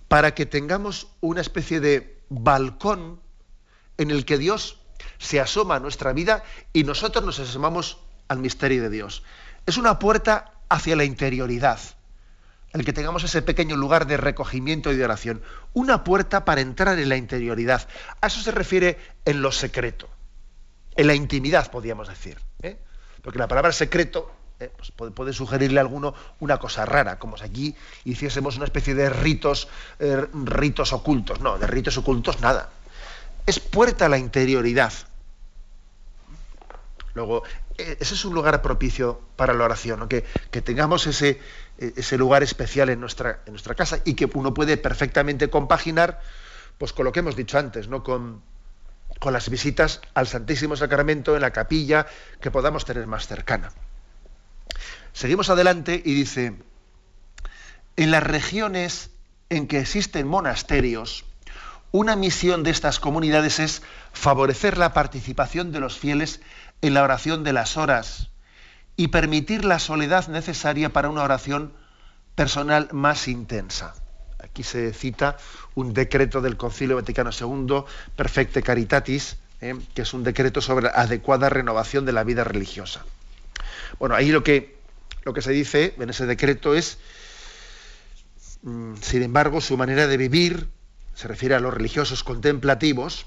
[0.08, 3.20] para que tengamos una especie de balcón
[3.98, 4.80] en el que Dios
[5.18, 6.42] se asoma a nuestra vida
[6.72, 9.22] y nosotros nos asomamos al misterio de Dios.
[9.66, 11.80] Es una puerta hacia la interioridad,
[12.72, 15.42] el que tengamos ese pequeño lugar de recogimiento y de oración.
[15.72, 17.88] Una puerta para entrar en la interioridad.
[18.20, 20.08] A eso se refiere en lo secreto,
[20.94, 22.38] en la intimidad, podríamos decir.
[22.62, 22.78] ¿eh?
[23.22, 27.44] Porque la palabra secreto eh, pues puede, sugerirle a alguno una cosa rara, como si
[27.44, 31.40] aquí hiciésemos una especie de ritos, eh, ritos ocultos.
[31.40, 32.70] No, de ritos ocultos nada.
[33.44, 34.92] Es puerta a la interioridad.
[37.12, 37.42] Luego,
[37.76, 40.22] e, ese es un lugar propicio para la oración, que,
[40.62, 41.38] tengamos ese,
[41.78, 46.20] ese, lugar especial en nuestra, en nuestra casa y que uno puede perfectamente compaginar
[46.78, 48.02] pues, con lo que hemos dicho antes, ¿no?
[48.02, 48.40] con,
[49.18, 52.06] con las visitas al Santísimo Sacramento en la capilla
[52.40, 53.70] que podamos tener más cercana.
[55.16, 56.52] Seguimos adelante y dice,
[57.96, 59.08] en las regiones
[59.48, 61.24] en que existen monasterios,
[61.90, 66.42] una misión de estas comunidades es favorecer la participación de los fieles
[66.82, 68.28] en la oración de las horas
[68.94, 71.72] y permitir la soledad necesaria para una oración
[72.34, 73.94] personal más intensa.
[74.38, 75.38] Aquí se cita
[75.74, 77.84] un decreto del Concilio Vaticano II,
[78.16, 83.06] Perfecte Caritatis, eh, que es un decreto sobre adecuada renovación de la vida religiosa.
[83.98, 84.75] Bueno, ahí lo que,
[85.26, 86.98] lo que se dice en ese decreto es,
[88.62, 90.70] mm, sin embargo, su manera de vivir,
[91.14, 93.26] se refiere a los religiosos contemplativos,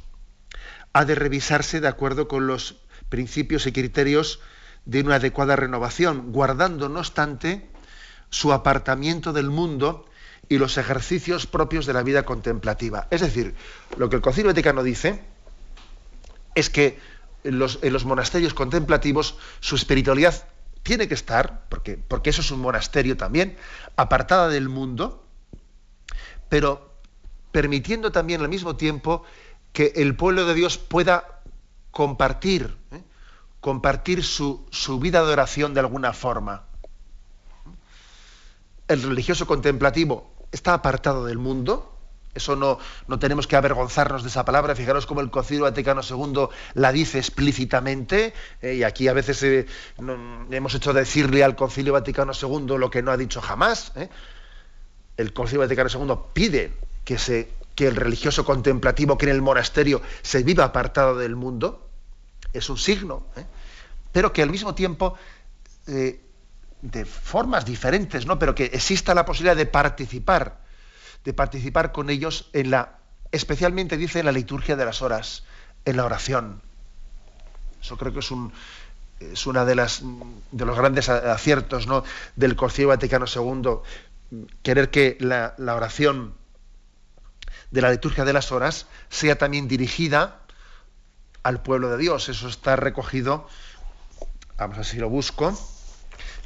[0.94, 2.78] ha de revisarse de acuerdo con los
[3.10, 4.40] principios y criterios
[4.86, 7.70] de una adecuada renovación, guardando, no obstante,
[8.30, 10.06] su apartamiento del mundo
[10.48, 13.10] y los ejercicios propios de la vida contemplativa.
[13.12, 13.56] Es decir,
[13.98, 15.22] lo que el Concilio Vaticano dice
[16.56, 16.98] es que
[17.44, 20.48] en los, monasterios contemplativos su espiritualidad
[20.84, 23.58] tiene que estar, porque, porque eso es un monasterio también,
[23.96, 25.26] apartada del mundo,
[26.50, 26.90] pero
[27.52, 29.24] permitiendo también al mismo tiempo
[29.74, 31.42] que el pueblo de Dios pueda
[31.92, 33.04] compartir, ¿eh?
[33.60, 34.66] compartir su,
[35.02, 36.64] vida de oración de alguna forma.
[38.88, 41.99] El religioso contemplativo está apartado del mundo,
[42.36, 44.76] eso no, no, tenemos que avergonzarnos de esa palabra.
[44.76, 49.66] Fijaros cómo el Concilio Vaticano II la dice explícitamente, eh, y aquí a veces eh,
[50.52, 53.94] hemos hecho decirle al Concilio Vaticano II lo que no ha dicho jamás.
[55.18, 60.02] El Concilio Vaticano II pide que, se, que el religioso contemplativo que en el monasterio
[60.22, 61.90] se viva apartado del mundo,
[62.54, 63.46] es un signo, ¿eh?
[64.12, 65.16] pero que al mismo tiempo,
[65.88, 66.20] eh,
[66.82, 68.40] de formas diferentes, ¿no?
[68.40, 70.60] pero que exista la posibilidad de participar,
[71.24, 73.00] de participar con ellos en la,
[73.32, 75.44] especialmente dice en la liturgia de las horas,
[75.86, 76.62] en la oración.
[77.82, 78.52] Eso creo que es un,
[79.20, 80.02] es una de las
[80.52, 82.04] de los grandes aciertos ¿no?
[82.36, 86.34] del Concilio Vaticano II, querer que la, la, oración
[87.72, 90.42] de la liturgia de las horas sea también dirigida
[91.44, 92.30] al pueblo de Dios.
[92.30, 93.48] Eso está recogido,
[94.58, 95.58] vamos a ver si lo busco,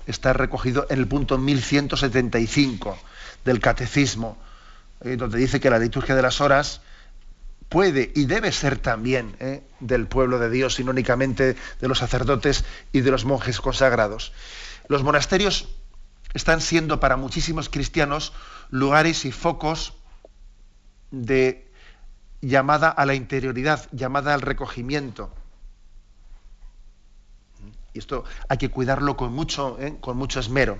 [0.07, 2.97] está recogido en el punto 1175
[3.45, 4.37] del Catecismo,
[5.03, 6.81] donde dice que la liturgia de las horas
[7.73, 11.97] puede y debe ser también eh, del pueblo de Dios y no únicamente de los
[11.97, 14.31] sacerdotes y de los monjes consagrados.
[14.87, 15.67] Los monasterios
[16.33, 18.33] están siendo para muchísimos cristianos
[18.69, 19.95] lugares y focos
[21.09, 21.71] de
[22.41, 25.33] llamada a la interioridad, llamada al recogimiento.
[27.93, 29.97] Y esto hay que cuidarlo con mucho, ¿eh?
[29.99, 30.79] con mucho esmero.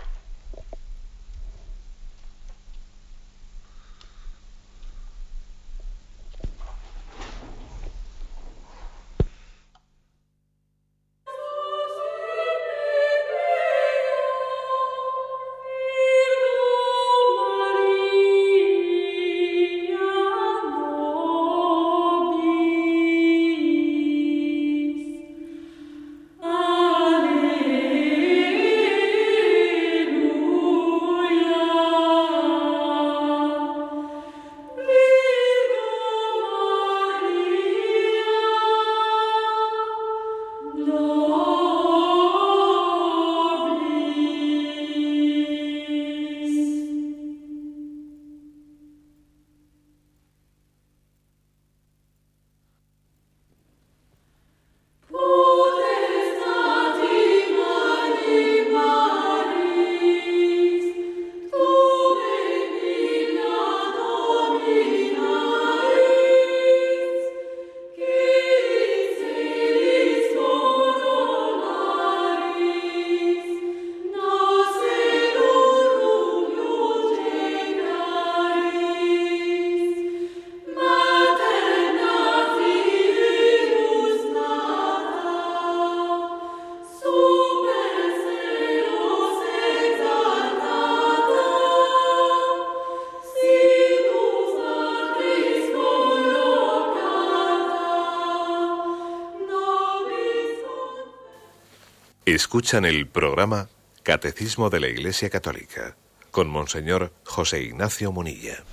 [102.33, 103.67] Escuchan el programa
[104.03, 105.97] Catecismo de la Iglesia Católica
[106.31, 108.63] con Monseñor José Ignacio Munilla.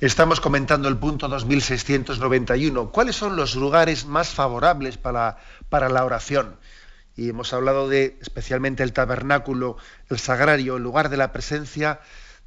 [0.00, 2.92] Estamos comentando el punto 2691.
[2.92, 6.60] ¿Cuáles son los lugares más favorables para, para la oración?
[7.16, 9.76] Y hemos hablado de especialmente el tabernáculo,
[10.08, 11.98] el sagrario, el lugar de la presencia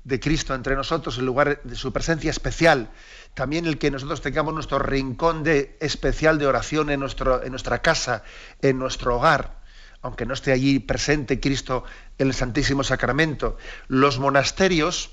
[0.06, 2.92] de Cristo entre nosotros, el lugar de su presencia especial.
[3.34, 7.82] También el que nosotros tengamos nuestro rincón de, especial de oración en, nuestro, en nuestra
[7.82, 8.24] casa,
[8.62, 9.63] en nuestro hogar,
[10.04, 11.86] aunque no esté allí presente Cristo
[12.18, 13.58] en el Santísimo Sacramento.
[13.88, 15.12] Los monasterios,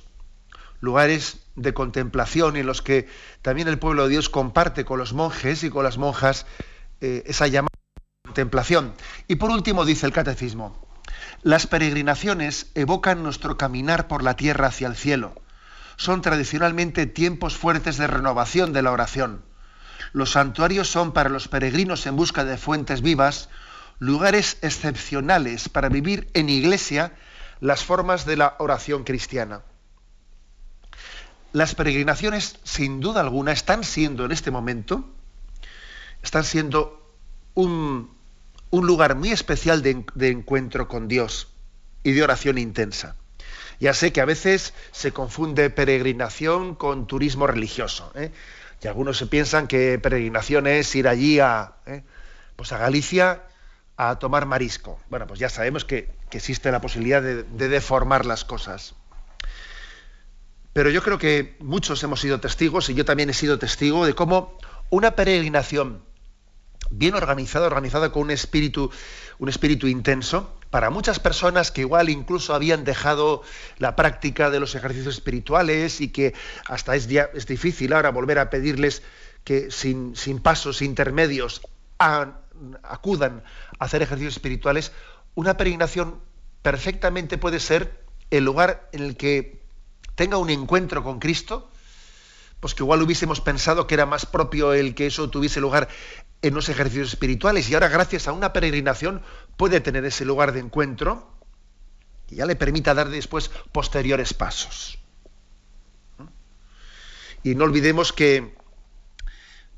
[0.80, 3.08] lugares de contemplación en los que
[3.40, 6.44] también el pueblo de Dios comparte con los monjes y con las monjas
[7.00, 7.70] eh, esa llamada
[8.24, 8.92] contemplación.
[9.28, 10.86] Y por último dice el catecismo,
[11.42, 15.40] las peregrinaciones evocan nuestro caminar por la tierra hacia el cielo.
[15.96, 19.44] Son tradicionalmente tiempos fuertes de renovación de la oración.
[20.12, 23.48] Los santuarios son para los peregrinos en busca de fuentes vivas
[24.00, 27.12] lugares excepcionales para vivir en iglesia
[27.60, 29.62] las formas de la oración cristiana.
[31.52, 35.04] Las peregrinaciones, sin duda alguna, están siendo en este momento,
[36.22, 37.14] están siendo
[37.54, 38.10] un,
[38.70, 41.48] un lugar muy especial de, encuentro con Dios
[42.02, 43.16] y de oración intensa.
[43.80, 48.12] Ya sé que a veces se confunde peregrinación con turismo religioso.
[48.14, 48.30] ¿eh?
[48.82, 52.02] Y algunos se piensan que peregrinación es ir allí a, ¿eh?
[52.56, 53.42] pues a Galicia
[54.08, 54.98] a tomar marisco.
[55.10, 58.94] Bueno, pues ya sabemos que, existe la posibilidad de, de, deformar las cosas.
[60.72, 64.14] Pero yo creo que muchos hemos sido testigos, y yo también he sido testigo, de
[64.14, 64.56] cómo
[64.88, 66.02] una peregrinación
[66.88, 68.90] bien organizada, organizada con un espíritu,
[69.38, 73.42] un espíritu intenso, para muchas personas que igual incluso habían dejado
[73.76, 76.32] la práctica de los ejercicios espirituales y que
[76.64, 79.02] hasta es, es difícil ahora volver a pedirles
[79.44, 81.60] que sin, sin pasos intermedios
[82.82, 83.42] acudan
[83.78, 84.92] a hacer ejercicios espirituales,
[85.34, 86.20] una peregrinación
[86.62, 89.62] perfectamente puede ser el lugar en el que
[90.14, 91.70] tenga un encuentro con Cristo,
[92.60, 95.88] pues que igual hubiésemos pensado que era más propio el que eso tuviese lugar
[96.42, 99.22] en los ejercicios espirituales y ahora gracias a una peregrinación
[99.56, 101.34] puede tener ese lugar de encuentro
[102.28, 104.98] y ya le permita dar después posteriores pasos.
[107.42, 108.54] Y no olvidemos que,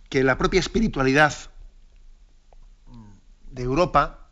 [0.09, 1.33] que la propia espiritualidad
[3.53, 4.29] de Europa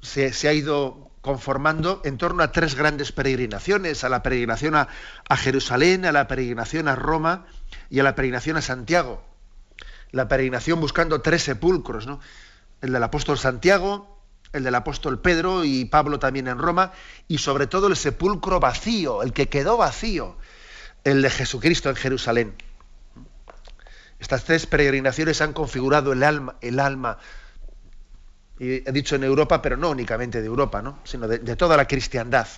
[0.00, 4.88] se, ha ido conformando en torno a tres grandes peregrinaciones, a la peregrinación a,
[5.28, 7.46] a Jerusalén, a la peregrinación a Roma
[7.90, 9.24] y a la peregrinación a Santiago
[10.12, 12.20] la peregrinación buscando tres sepulcros, ¿no?
[12.80, 14.20] El del apóstol Santiago,
[14.52, 16.92] el del apóstol Pedro y Pablo también en Roma,
[17.28, 20.36] y sobre todo el sepulcro vacío, el que quedó vacío,
[21.04, 22.54] el de Jesucristo en Jerusalén.
[24.18, 27.18] Estas tres peregrinaciones han configurado el alma, el alma,
[28.58, 30.98] y he dicho en Europa, pero no únicamente de Europa, ¿no?
[31.04, 32.48] sino de, toda la cristiandad.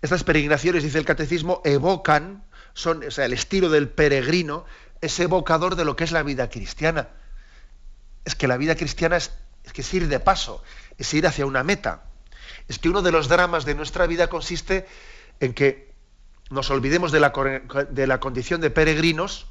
[0.00, 4.64] Estas peregrinaciones, dice el catecismo, evocan, son, o sea, el estilo del peregrino
[5.00, 7.08] es evocador de lo que es la vida cristiana.
[8.24, 9.32] Es que la vida cristiana es,
[9.72, 10.62] que ir de paso,
[10.96, 12.04] es ir hacia una meta.
[12.68, 14.86] Es que uno de los dramas de nuestra vida consiste
[15.40, 15.92] en que
[16.50, 17.32] nos olvidemos de la,
[17.90, 19.46] de la condición de peregrinos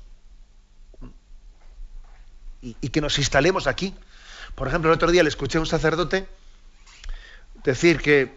[2.61, 3.93] y, que nos instalemos aquí.
[4.57, 6.27] Por ejemplo, el otro día le escuché a un sacerdote
[7.63, 8.35] decir que,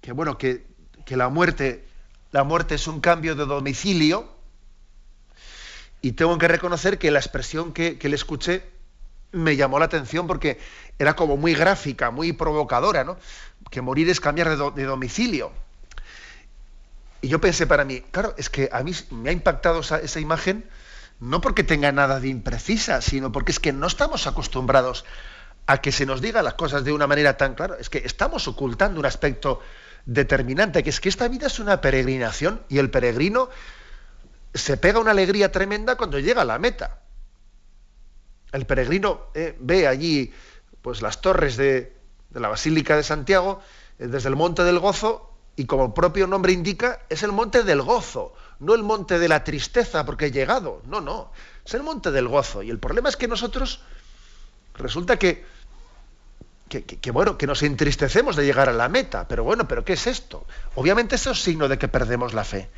[0.00, 0.64] que bueno, que,
[1.04, 1.84] que la muerte,
[2.30, 4.32] la muerte es un cambio de domicilio
[6.00, 8.62] y tengo que reconocer que la expresión que, le escuché
[9.32, 10.60] me llamó la atención porque
[10.96, 13.18] era como muy gráfica, muy provocadora, ¿no?
[13.68, 15.50] Que morir es cambiar de, domicilio.
[17.20, 20.64] Y yo pensé para mí, claro, es que a mí me ha impactado esa, imagen
[21.22, 25.04] no porque tenga nada de imprecisa, sino porque es que no estamos acostumbrados
[25.66, 27.76] a que se nos diga las cosas de una manera tan clara.
[27.78, 29.60] Es que estamos ocultando un aspecto
[30.04, 33.50] determinante, que es que esta vida es una peregrinación y el peregrino
[34.52, 37.02] se pega una alegría tremenda cuando llega a la meta.
[38.50, 40.32] El peregrino eh, ve allí
[40.82, 41.96] pues, las torres de,
[42.32, 43.62] la Basílica de Santiago
[44.00, 47.62] eh, desde el Monte del Gozo y como el propio nombre indica, es el Monte
[47.62, 51.32] del Gozo, no el Monte de la Tristeza porque he llegado, no, no,
[51.66, 52.62] es el Monte del Gozo.
[52.62, 53.80] Y el problema es que nosotros
[54.74, 55.44] resulta que,
[56.68, 60.06] que, bueno, que nos entristecemos de llegar a la meta, pero bueno, pero ¿qué es
[60.06, 60.46] esto?
[60.76, 62.70] Obviamente eso es signo de que perdemos la fe.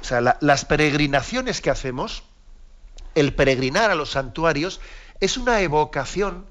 [0.00, 2.22] O sea, las peregrinaciones que hacemos,
[3.16, 4.80] el peregrinar a los santuarios,
[5.18, 6.46] es una evocación,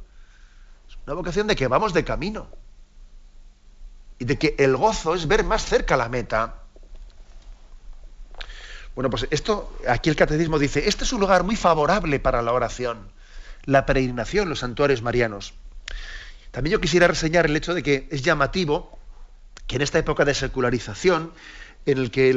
[1.06, 2.48] una evocación de que vamos de camino.
[4.20, 6.59] Y de que el gozo es ver más cerca la meta.
[9.00, 12.52] Bueno, pues esto, aquí el catecismo dice, este es un lugar muy favorable para la
[12.52, 12.98] oración,
[13.64, 15.54] la peregrinación, los santuarios marianos.
[16.52, 19.00] También yo quisiera reseñar el hecho de que es llamativo
[19.68, 21.32] que en esta época de secularización,
[21.86, 22.34] en el que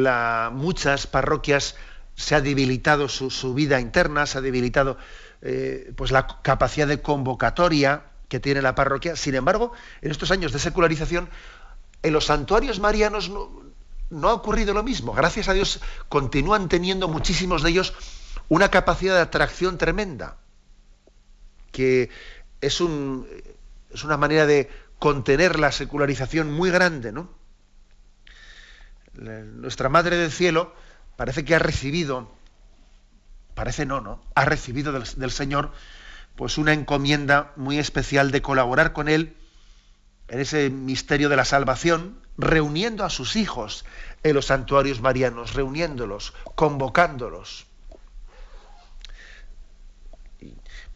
[0.52, 1.74] muchas parroquias
[2.14, 4.98] se ha debilitado su, vida interna, se ha debilitado
[5.40, 9.16] eh, pues la capacidad de convocatoria que tiene la parroquia.
[9.16, 11.28] Sin embargo, en estos años de secularización,
[12.04, 13.61] en los santuarios marianos no,
[14.12, 15.12] no ha ocurrido lo mismo.
[15.12, 17.94] Gracias a Dios continúan teniendo muchísimos de ellos
[18.48, 20.36] una capacidad de atracción tremenda,
[21.72, 22.10] que
[22.60, 23.26] es, un,
[23.90, 27.30] es una manera de contener la secularización muy grande, ¿no?
[29.14, 30.74] Nuestra Madre del Cielo
[31.16, 32.30] parece que ha recibido,
[33.54, 34.22] parece no, ¿no?
[34.34, 35.72] Ha recibido del, del Señor
[36.36, 39.36] pues una encomienda muy especial de colaborar con Él
[40.28, 43.84] en ese misterio de la salvación, reuniendo a sus hijos
[44.22, 47.66] en los santuarios marianos, reuniéndolos, convocándolos.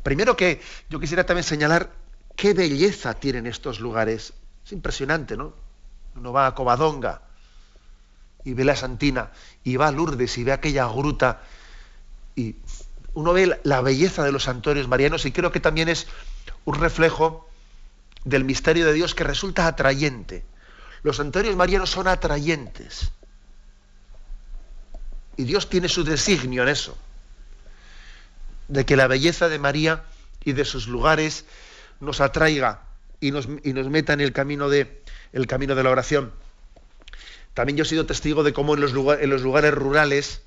[0.03, 1.91] Primero que yo quisiera también señalar
[2.37, 4.33] qué belleza tienen estos lugares.
[4.65, 5.53] Es impresionante, ¿no?
[6.15, 7.23] Uno va a Covadonga
[8.45, 9.33] y ve la Santina,
[9.65, 11.43] y va a Lourdes y ve aquella gruta,
[12.37, 12.55] y
[13.15, 16.07] uno ve la belleza de los santuarios marianos y creo que también es
[16.65, 17.49] un reflejo
[18.25, 20.45] del misterio de Dios que resulta atrayente.
[21.07, 23.13] Los santuarios marianos son atrayentes.
[25.37, 26.99] Y Dios tiene su designio en eso
[28.67, 30.03] de que la belleza de María
[30.43, 31.45] y de sus lugares
[32.01, 32.83] nos atraiga
[33.21, 35.01] y nos, nos meta en el camino, de,
[35.33, 36.33] el camino de la oración.
[37.55, 40.43] También yo he sido testigo de cómo en los, en los lugares rurales,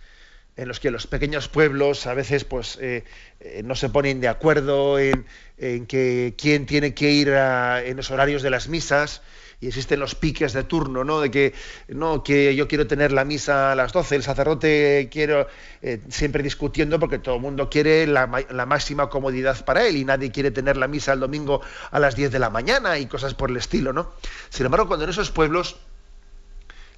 [0.58, 3.06] en los que los pequeños pueblos a veces pues, eh,
[3.40, 5.26] eh, no se ponen de acuerdo en,
[5.58, 9.22] en, que quién tiene que ir en los horarios de las misas,
[9.62, 11.20] y existen los piques de turno, ¿no?
[11.20, 11.54] De que,
[11.90, 15.48] no, que yo quiero tener la misa a las 12, el sacerdote quiero
[15.82, 20.32] eh, siempre discutiendo porque todo el mundo quiere la, máxima comodidad para él y nadie
[20.32, 23.50] quiere tener la misa el domingo a las 10 de la mañana y cosas por
[23.50, 24.14] el estilo, ¿no?
[24.50, 25.78] Sin embargo, cuando en esos pueblos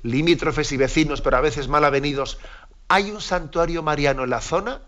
[0.03, 2.37] limítrofes y vecinos, pero a veces mal avenidos,
[2.87, 4.81] hay un santuario mariano en la zona,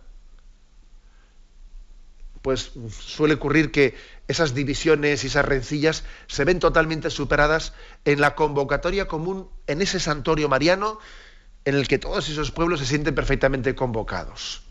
[2.43, 3.95] pues suele ocurrir que
[4.27, 7.73] esas divisiones y esas rencillas se ven totalmente superadas
[8.05, 10.99] en la convocatoria común en ese santuario mariano
[11.65, 14.63] en el que todos esos pueblos se sienten perfectamente convocados.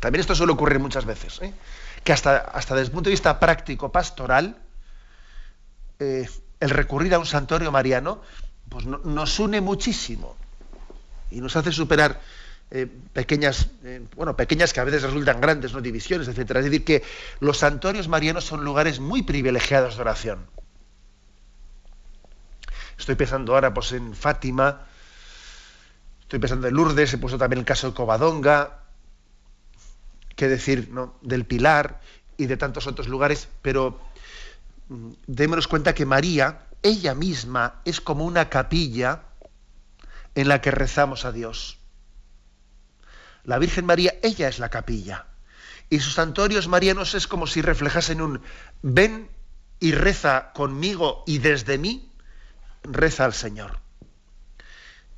[0.00, 1.52] También esto suele ocurrir muchas veces, ¿eh?
[2.02, 4.56] que hasta, desde el punto de vista práctico, pastoral,
[5.98, 6.28] eh,
[6.58, 8.22] el recurrir a un santuario mariano
[8.68, 10.36] pues nos une muchísimo
[11.30, 12.20] y nos hace superar
[12.74, 15.82] eh, pequeñas, eh, bueno, pequeñas que a veces resultan grandes, ¿no?
[15.82, 16.60] divisiones, etcétera.
[16.60, 17.02] Es decir, que
[17.38, 20.46] los santuarios marianos son lugares muy privilegiados de oración.
[22.98, 24.86] Estoy pensando ahora pues, en Fátima,
[26.22, 28.84] estoy pensando en Lourdes, he puesto también el caso de Covadonga,
[30.34, 31.18] qué decir, ¿no?
[31.20, 32.00] del Pilar
[32.38, 34.00] y de tantos otros lugares, pero
[34.88, 39.24] mm, démonos cuenta que María, ella misma, es como una capilla
[40.34, 41.81] en la que rezamos a Dios.
[43.44, 45.26] La Virgen María, ella es la capilla.
[45.90, 48.40] Y sus santuarios marianos es como si reflejasen un
[48.82, 49.28] ven
[49.80, 52.10] y reza conmigo y desde mí,
[52.84, 53.78] reza al Señor.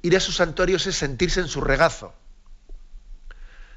[0.02, 2.14] Ir a sus santuarios es sentirse en su regazo.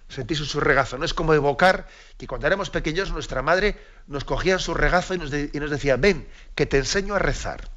[0.10, 0.98] Sentirse en su regazo.
[0.98, 1.88] No es como evocar
[2.18, 3.78] que cuando éramos pequeños nuestra madre
[4.08, 7.20] nos cogía en su regazo y nos, y nos decía, ven, que te enseño a
[7.20, 7.70] rezar.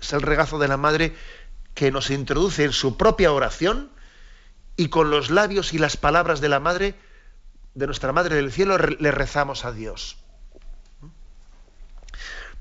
[0.00, 1.14] Es el regazo de la madre
[1.74, 3.93] que nos introduce en su propia oración
[4.76, 6.94] y con los labios y las palabras de la Madre,
[7.74, 10.18] de nuestra Madre del Cielo, le rezamos a Dios.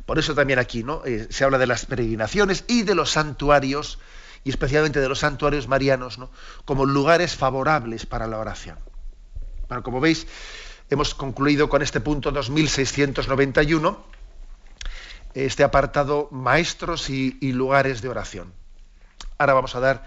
[0.06, 1.02] Por eso también aquí ¿no?
[1.06, 4.00] Eh, se habla de las peregrinaciones y de los santuarios,
[4.44, 6.30] y especialmente de los santuarios marianos, ¿no?
[6.66, 8.78] como lugares favorables para la oración.
[9.70, 10.28] Bueno, como veis,
[10.90, 14.06] hemos concluido con este punto 2691,
[15.34, 18.54] este apartado maestros y lugares de oración.
[19.38, 20.06] Ahora vamos a dar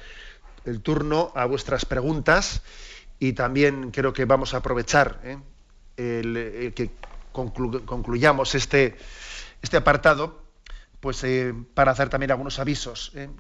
[0.67, 2.63] el turno a vuestras preguntas
[3.19, 5.39] y también creo que vamos a aprovechar ¿eh?
[5.97, 6.91] el, que
[7.33, 8.97] concluyamos este,
[9.63, 10.43] este apartado
[11.01, 13.13] pues eh, para hacer también algunos avisos.
[13.15, 13.31] ¿eh?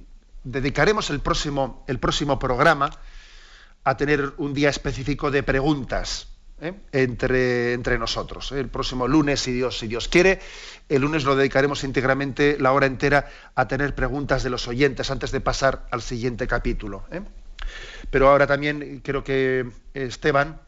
[0.44, 2.90] Dedicaremos el próximo, el próximo programa
[3.84, 6.28] a tener un día específico de preguntas.
[6.58, 8.50] Entre, entre, nosotros.
[8.52, 10.40] El próximo lunes, si Dios, si Dios quiere,
[10.88, 15.32] el lunes lo dedicaremos íntegramente la hora entera a tener preguntas de los oyentes antes
[15.32, 17.04] de pasar al siguiente capítulo.
[17.10, 17.20] ¿eh?
[18.10, 20.58] Pero ahora también creo que Esteban,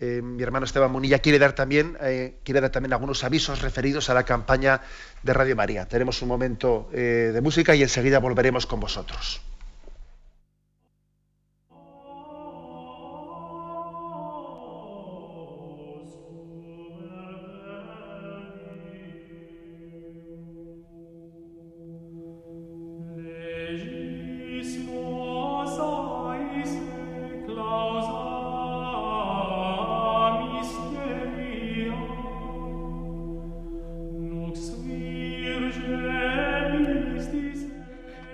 [0.00, 4.10] eh, mi hermano Esteban Munilla, quiere dar también, eh, quiere dar también algunos avisos referidos
[4.10, 4.80] a la campaña
[5.22, 5.86] de Radio María.
[5.86, 9.40] Tenemos un momento de música y enseguida volveremos con vosotros.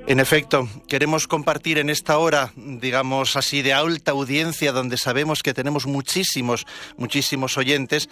[0.06, 5.54] En efecto, queremos compartir en esta hora, digamos así, de alta audiencia, donde sabemos que
[5.54, 6.66] tenemos muchísimos,
[6.98, 8.10] muchísimos oyentes,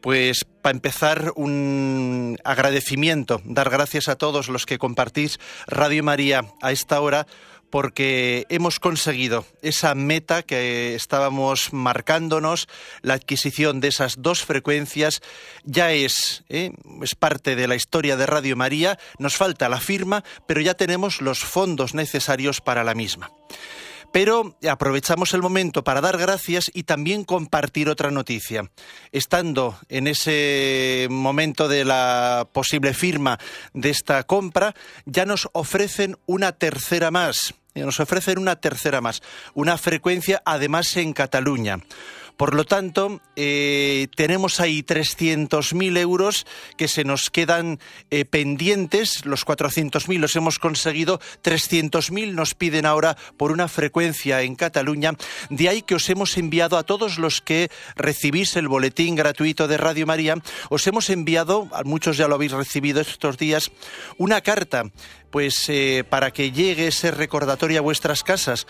[0.00, 6.72] pues para empezar un agradecimiento, dar gracias a todos los que compartís Radio María a
[6.72, 7.28] esta hora
[7.70, 12.68] porque hemos conseguido esa meta que estábamos marcándonos,
[13.02, 15.20] la adquisición de esas dos frecuencias,
[15.64, 16.72] ya es, ¿eh?
[17.02, 21.20] es parte de la historia de Radio María, nos falta la firma, pero ya tenemos
[21.20, 23.30] los fondos necesarios para la misma.
[24.18, 28.68] Pero aprovechamos el momento para dar gracias y también compartir otra noticia.
[29.12, 33.38] Estando en ese momento de la posible firma
[33.74, 34.74] de esta compra,
[35.06, 37.54] ya nos ofrecen una tercera más.
[37.76, 39.22] Nos ofrecen una tercera más,
[39.54, 41.78] una frecuencia además en Cataluña.
[42.38, 47.80] Por lo tanto, eh, tenemos ahí 300.000 euros que se nos quedan
[48.12, 49.26] eh, pendientes.
[49.26, 51.18] Los 400.000 los hemos conseguido.
[51.42, 55.14] 300.000 nos piden ahora por una frecuencia en Cataluña.
[55.50, 59.76] De ahí que os hemos enviado a todos los que recibís el boletín gratuito de
[59.76, 60.36] Radio María,
[60.70, 63.72] os hemos enviado, muchos ya lo habéis recibido estos días,
[64.16, 64.84] una carta
[65.30, 68.66] pues eh, para que llegue ese recordatorio a vuestras casas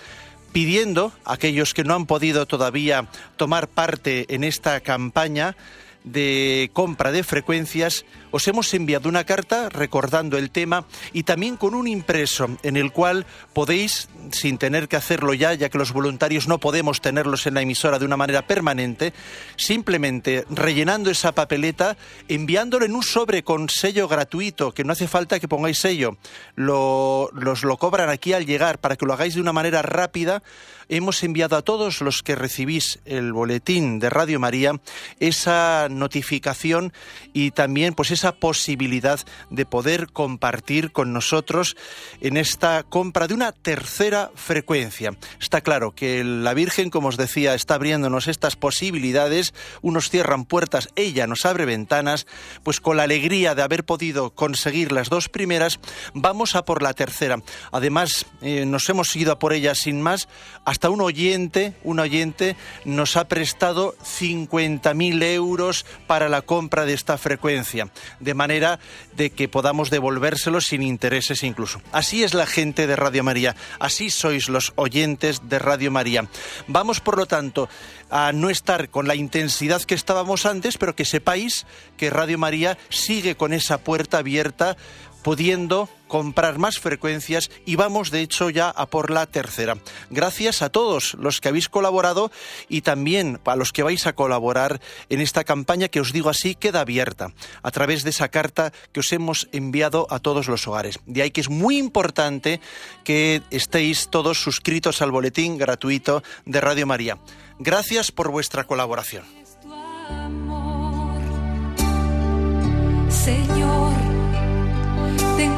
[0.52, 5.56] pidiendo a aquellos que no han podido todavía tomar parte en esta campaña
[6.04, 11.74] de compra de frecuencias, os hemos enviado una carta recordando el tema y también con
[11.74, 16.48] un impreso en el cual podéis, sin tener que hacerlo ya, ya que los voluntarios
[16.48, 19.12] no podemos tenerlos en la emisora de una manera permanente,
[19.56, 21.96] simplemente rellenando esa papeleta,
[22.28, 26.16] enviándolo en un sobre con sello gratuito, que no hace falta que pongáis sello,
[26.54, 30.42] lo, los lo cobran aquí al llegar para que lo hagáis de una manera rápida
[30.88, 34.80] hemos enviado a todos los que recibís el boletín de Radio María
[35.20, 36.92] esa notificación
[37.32, 39.20] y también pues esa posibilidad
[39.50, 41.76] de poder compartir con nosotros
[42.20, 45.16] en esta compra de una tercera frecuencia.
[45.40, 50.88] Está claro que la Virgen, como os decía, está abriéndonos estas posibilidades, unos cierran puertas,
[50.96, 52.26] ella nos abre ventanas,
[52.62, 55.80] pues con la alegría de haber podido conseguir las dos primeras,
[56.14, 57.42] vamos a por la tercera.
[57.72, 60.28] Además, eh, nos hemos ido a por ella sin más
[60.64, 67.18] hasta un oyente, un oyente nos ha prestado 50.000 euros para la compra de esta
[67.18, 67.88] frecuencia,
[68.20, 68.78] de manera
[69.16, 71.82] de que podamos devolvérselos sin intereses incluso.
[71.90, 76.28] Así es la gente de Radio María, así sois los oyentes de Radio María.
[76.68, 77.68] Vamos, por lo tanto,
[78.10, 81.66] a no estar con la intensidad que estábamos antes, pero que sepáis
[81.96, 84.76] que Radio María sigue con esa puerta abierta
[85.22, 89.76] pudiendo comprar más frecuencias y vamos de hecho ya a por la tercera.
[90.10, 92.32] Gracias a todos los que habéis colaborado
[92.68, 96.54] y también a los que vais a colaborar en esta campaña que os digo así
[96.54, 100.98] queda abierta a través de esa carta que os hemos enviado a todos los hogares.
[101.06, 102.60] De ahí que es muy importante
[103.04, 107.18] que estéis todos suscritos al boletín gratuito de Radio María.
[107.58, 109.24] Gracias por vuestra colaboración.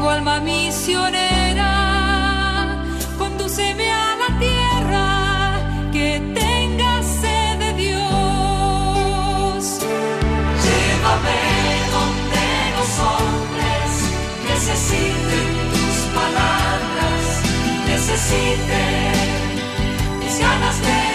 [0.00, 1.72] Tengo alma misionera,
[3.18, 5.60] condúceme a la tierra
[5.92, 8.00] que tenga sed de Dios.
[10.64, 11.40] Llévame
[11.96, 12.46] donde
[12.78, 13.90] los hombres
[14.48, 17.22] necesiten tus palabras,
[17.86, 19.12] necesiten
[20.18, 21.09] mis ganas de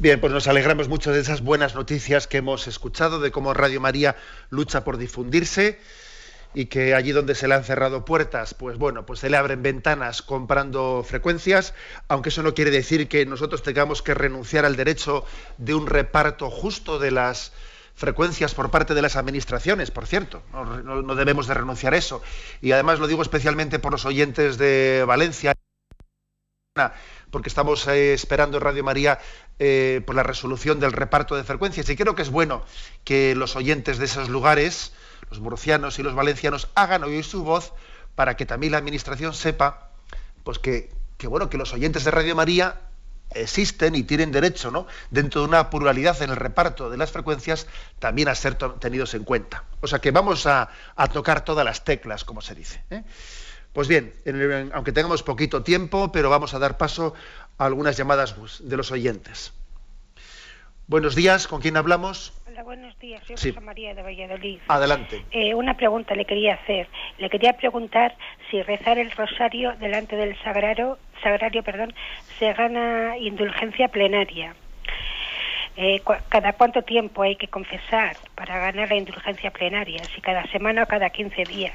[0.00, 3.80] Bien, pues nos alegramos mucho de esas buenas noticias que hemos escuchado, de cómo Radio
[3.80, 4.14] María
[4.48, 5.80] lucha por difundirse
[6.54, 9.60] y que allí donde se le han cerrado puertas, pues bueno, pues se le abren
[9.60, 11.74] ventanas comprando frecuencias,
[12.06, 15.24] aunque eso no quiere decir que nosotros tengamos que renunciar al derecho
[15.56, 17.52] de un reparto justo de las
[17.96, 22.22] frecuencias por parte de las administraciones, por cierto, no, debemos de renunciar a eso.
[22.60, 25.54] Y además lo digo especialmente por los oyentes de Valencia,
[27.30, 29.18] porque estamos eh, esperando en Radio María
[29.58, 31.88] eh, por la resolución del reparto de frecuencias.
[31.88, 32.64] Y creo que es bueno
[33.04, 34.92] que los oyentes de esos lugares,
[35.30, 37.72] los murcianos y los valencianos, hagan oír su voz
[38.14, 39.90] para que también la administración sepa
[40.44, 40.90] pues que,
[41.24, 42.80] bueno, que los oyentes de Radio María
[43.34, 44.86] existen y tienen derecho, ¿no?
[45.10, 47.66] dentro de una pluralidad en el reparto de las frecuencias,
[47.98, 49.64] también a ser tenidos en cuenta.
[49.82, 52.82] O sea que vamos a, a tocar todas las teclas, como se dice.
[52.88, 53.04] ¿eh?
[53.78, 57.14] Pues bien, en el- aunque tengamos poquito tiempo, pero vamos a dar paso
[57.58, 58.34] a algunas llamadas
[58.68, 59.54] de los oyentes.
[60.88, 62.32] Buenos días, ¿con quién hablamos?
[62.48, 63.22] Hola, buenos días.
[63.24, 63.50] Soy Sí.
[63.52, 64.58] Rosa María de Valladolid.
[64.66, 65.24] Adelante.
[65.30, 66.88] Eh, una pregunta le quería hacer.
[67.18, 68.16] Le quería preguntar
[68.50, 71.94] si rezar el rosario delante del sagrario, sagrario perdón,
[72.40, 74.56] se gana indulgencia plenaria.
[75.76, 80.02] Eh, ¿Cada cuánto tiempo hay que confesar para ganar la indulgencia plenaria?
[80.12, 81.74] Si cada semana o cada 15 días.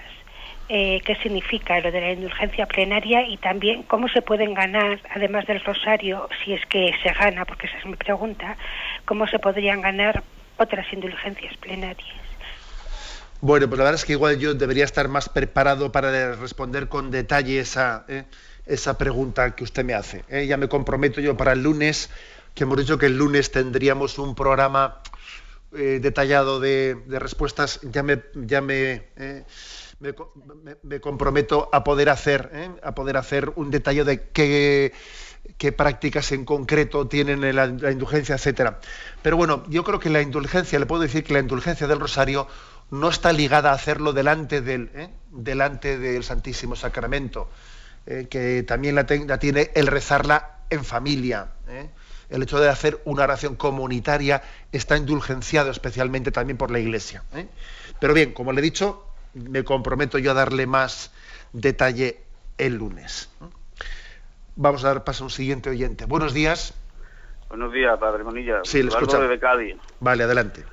[0.70, 3.28] Eh, ¿Qué significa lo de la indulgencia plenaria?
[3.28, 7.68] Y también, ¿cómo se pueden ganar, además del rosario, si es que se gana, porque
[7.68, 8.56] esa es mi pregunta,
[9.06, 10.24] cómo se podrían ganar
[10.58, 12.16] otras indulgencias plenarias?
[13.42, 17.12] Bueno, pues la verdad es que igual yo debería estar más preparado para responder con
[17.12, 18.24] detalle esa, eh,
[18.66, 20.24] esa pregunta que usted me hace.
[20.30, 20.48] eh.
[20.48, 22.10] Ya me comprometo yo para el lunes,
[22.56, 25.02] que hemos dicho que el lunes tendríamos un programa
[25.72, 27.82] detallado de, de respuestas.
[27.82, 29.02] Ya me, ya me,
[30.00, 30.34] me, co-
[30.64, 34.94] me- me comprometo a poder hacer, eh, a poder hacer un detalle de qué,
[35.78, 38.80] prácticas en concreto tienen en la, indulgencia, etcétera.
[39.22, 42.48] Pero bueno, yo creo que la indulgencia, le puedo decir que la indulgencia del rosario
[42.92, 45.10] no está ligada a hacerlo delante del, ¿eh?
[45.32, 47.50] delante del Santísimo Sacramento,
[48.06, 51.52] eh, que también la, tiene el rezarla en familia.
[52.30, 54.42] El hecho de hacer una oración comunitaria
[54.72, 57.24] está indulgenciado especialmente también por la Iglesia.
[58.00, 61.12] Pero bien, como le he dicho, me comprometo yo a darle más
[61.54, 62.20] detalle
[62.58, 63.30] el lunes.
[64.56, 66.06] Vamos a dar paso a un siguiente oyente.
[66.06, 66.74] Buenos días.
[67.50, 68.62] Buenos días, padre Monilla.
[68.64, 69.28] Sí, le escuchamos.
[69.28, 69.76] desde Cádiz.
[70.00, 70.64] Vale, adelante.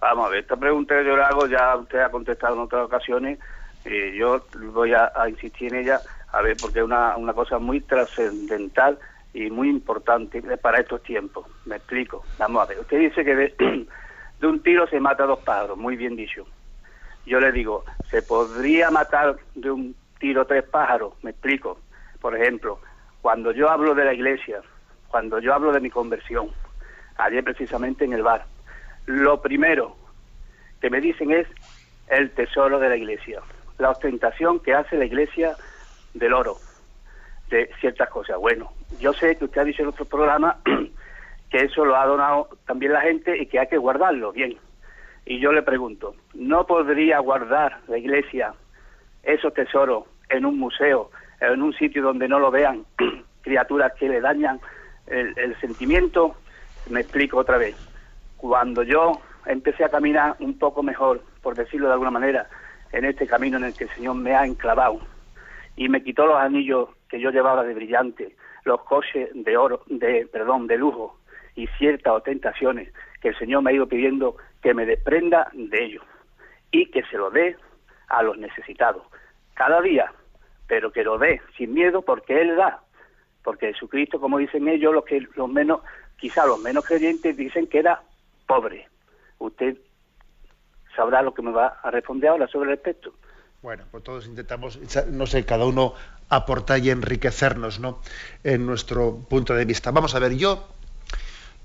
[0.00, 2.84] Vamos a ver, esta pregunta que yo le hago ya usted ha contestado en otras
[2.84, 3.38] ocasiones.
[3.84, 6.00] eh, yo voy a, a insistir en ella,
[6.32, 8.98] a ver, porque es una, una cosa muy trascendental
[9.34, 11.46] y muy importante para estos tiempos.
[11.64, 12.24] Me explico.
[12.38, 13.54] Vamos a ver, usted dice que de,
[14.40, 16.46] de un tiro se mata a dos pájaros, muy bien dicho.
[17.28, 21.12] Yo le digo, ¿se podría matar de un tiro tres pájaros?
[21.22, 21.78] Me explico.
[22.22, 22.80] Por ejemplo,
[23.20, 24.62] cuando yo hablo de la iglesia,
[25.08, 26.50] cuando yo hablo de mi conversión,
[27.18, 28.46] ayer precisamente en el bar,
[29.04, 29.94] lo primero
[30.80, 31.46] que me dicen es
[32.08, 33.42] el tesoro de la iglesia,
[33.76, 35.54] la ostentación que hace la iglesia
[36.14, 36.56] del oro,
[37.50, 38.38] de ciertas cosas.
[38.38, 40.56] Bueno, yo sé que usted ha dicho en otro programa
[41.50, 44.56] que eso lo ha donado también la gente y que hay que guardarlo bien.
[45.30, 48.54] Y yo le pregunto, ¿no podría guardar la iglesia
[49.22, 52.86] esos tesoros en un museo, en un sitio donde no lo vean
[53.42, 54.58] criaturas que le dañan
[55.06, 56.34] el, el sentimiento?
[56.88, 57.76] Me explico otra vez.
[58.38, 62.48] Cuando yo empecé a caminar un poco mejor, por decirlo de alguna manera,
[62.92, 64.98] en este camino en el que el Señor me ha enclavado
[65.76, 70.26] y me quitó los anillos que yo llevaba de brillante, los coches de oro, de
[70.32, 71.18] perdón, de lujo
[71.54, 76.04] y ciertas ostentaciones que el Señor me ha ido pidiendo que me desprenda de ellos
[76.70, 77.56] y que se lo dé
[78.08, 79.02] a los necesitados
[79.54, 80.12] cada día,
[80.66, 82.80] pero que lo dé sin miedo porque Él da,
[83.42, 85.80] porque Jesucristo, como dicen ellos, los que los menos,
[86.16, 88.02] quizá los menos creyentes dicen que era
[88.46, 88.88] pobre.
[89.38, 89.76] Usted
[90.94, 93.14] sabrá lo que me va a responder ahora sobre el respecto.
[93.62, 94.78] Bueno, pues todos intentamos,
[95.08, 95.94] no sé, cada uno
[96.28, 98.00] aportar y enriquecernos, ¿no?
[98.44, 99.90] En nuestro punto de vista.
[99.90, 100.68] Vamos a ver, yo,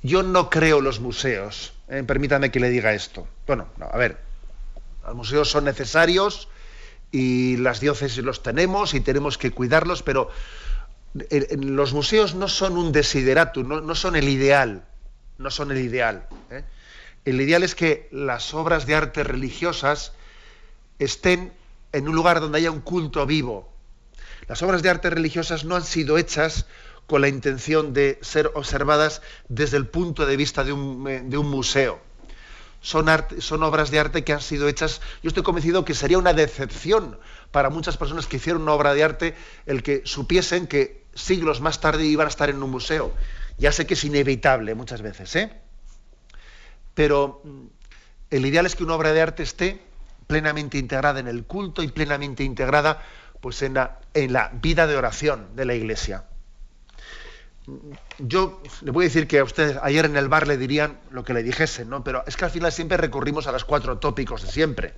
[0.01, 1.73] yo no creo los museos.
[1.93, 2.03] ¿Eh?
[2.03, 3.27] Permítame que le diga esto.
[3.45, 4.17] Bueno, no, a ver,
[5.05, 6.49] los museos son necesarios
[7.11, 10.29] y las diócesis los tenemos y tenemos que cuidarlos, pero
[11.19, 14.85] eh, eh, los museos no son un desideratum, no, son el ideal,
[15.37, 16.27] no son el ideal.
[17.25, 20.13] El ideal es que las obras de arte religiosas
[20.99, 21.53] estén
[21.91, 23.71] en un lugar donde haya un culto vivo.
[24.47, 26.65] Las obras de arte religiosas no han sido hechas
[27.07, 31.37] con la intención de ser observadas desde el punto de vista de un, eh, de
[31.37, 31.99] un museo.
[32.83, 33.07] Son,
[33.63, 37.17] obras de arte que han sido hechas, yo estoy convencido que sería una decepción
[37.51, 39.35] para muchas personas que hicieron una obra de arte
[39.65, 43.13] el que supiesen que siglos más tarde iban a estar en un museo.
[43.57, 45.53] Ya sé que es inevitable muchas veces, ¿eh?
[46.93, 47.65] Pero mm,
[48.31, 49.79] el ideal es que una obra de arte esté
[50.27, 53.01] plenamente integrada en el culto y plenamente integrada
[53.39, 56.25] pues en la vida de oración de la iglesia.
[58.19, 61.23] Yo le voy a decir que a usted ayer en el bar le dirían lo
[61.23, 62.03] que le dijesen, ¿no?
[62.03, 64.93] Pero es que al final siempre recurrimos a los cuatro tópicos de siempre.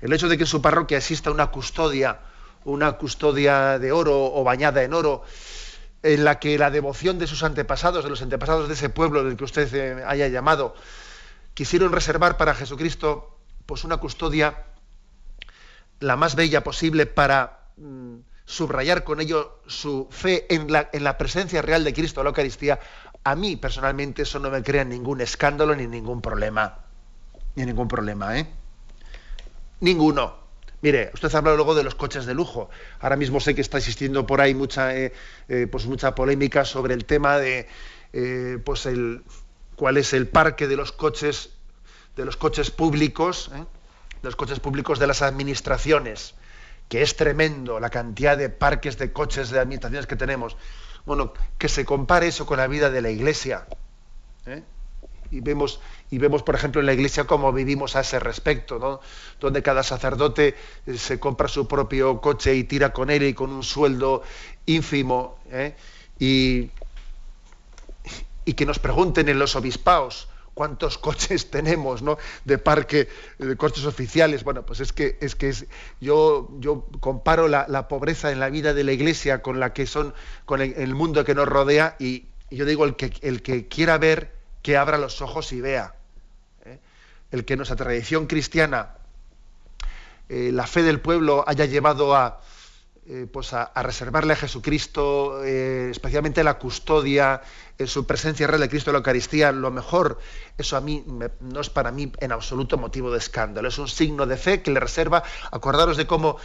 [0.00, 2.20] El hecho de que en su parroquia exista una custodia,
[2.64, 5.24] una custodia de oro o bañada en oro,
[6.02, 9.36] en la que la devoción de sus antepasados, de los antepasados de ese pueblo del
[9.36, 10.74] que usted eh, haya llamado,
[11.54, 14.66] quisieron reservar para Jesucristo pues una custodia
[15.98, 21.60] la más bella posible para mm, subrayar con ello su fe en la, en presencia
[21.60, 22.80] real de Cristo, la Eucaristía,
[23.24, 26.78] a mí personalmente eso no me crea ningún escándalo ni ningún problema.
[27.56, 28.46] Ni ningún problema, ¿eh?
[29.80, 30.46] Ninguno.
[30.82, 32.70] Mire, usted ha hablado luego de los coches de lujo.
[33.00, 35.12] Ahora mismo sé que está existiendo por ahí mucha, eh,
[35.48, 37.66] eh, pues mucha polémica sobre el tema de
[38.12, 39.24] eh, pues el,
[39.74, 41.50] cuál es el parque de los coches
[42.14, 43.66] de los coches públicos, de
[44.22, 46.34] los coches públicos de las administraciones,
[46.88, 50.56] que es tremendo la cantidad de parques de coches de administraciones que tenemos.
[51.04, 53.66] Bueno, que se compare eso con la vida de la Iglesia.
[55.30, 55.80] Y vemos
[56.10, 59.00] y vemos, por ejemplo, en la Iglesia cómo vivimos a ese respecto, ¿no?
[59.40, 60.54] donde cada sacerdote
[60.86, 64.22] eh, se compra su propio coche y tira con él y con un sueldo
[64.66, 65.74] ínfimo, ¿eh?
[66.18, 66.70] y,
[68.44, 72.18] y que nos pregunten en los obispaos cuántos coches tenemos ¿no?
[72.44, 74.42] de parque, de coches oficiales.
[74.42, 75.66] Bueno, pues es que, es que es,
[76.00, 80.14] yo, yo comparo la, pobreza en la vida de la Iglesia con la que son,
[80.44, 84.32] con el, mundo que nos rodea, y, yo digo, el que, el que quiera ver,
[84.62, 85.94] que abra los ojos y vea
[87.30, 88.94] el que nuestra tradición cristiana,
[90.28, 92.40] eh, la fe del pueblo haya llevado a,
[93.08, 97.40] eh, pues a, reservarle a Jesucristo, eh, especialmente la custodia,
[97.78, 100.18] en su presencia real de Cristo en la Eucaristía, lo mejor,
[100.58, 101.04] eso a mí
[101.40, 104.72] no es para mí en absoluto motivo de escándalo, es un signo de fe que
[104.72, 106.38] le reserva, acordaros de cómo,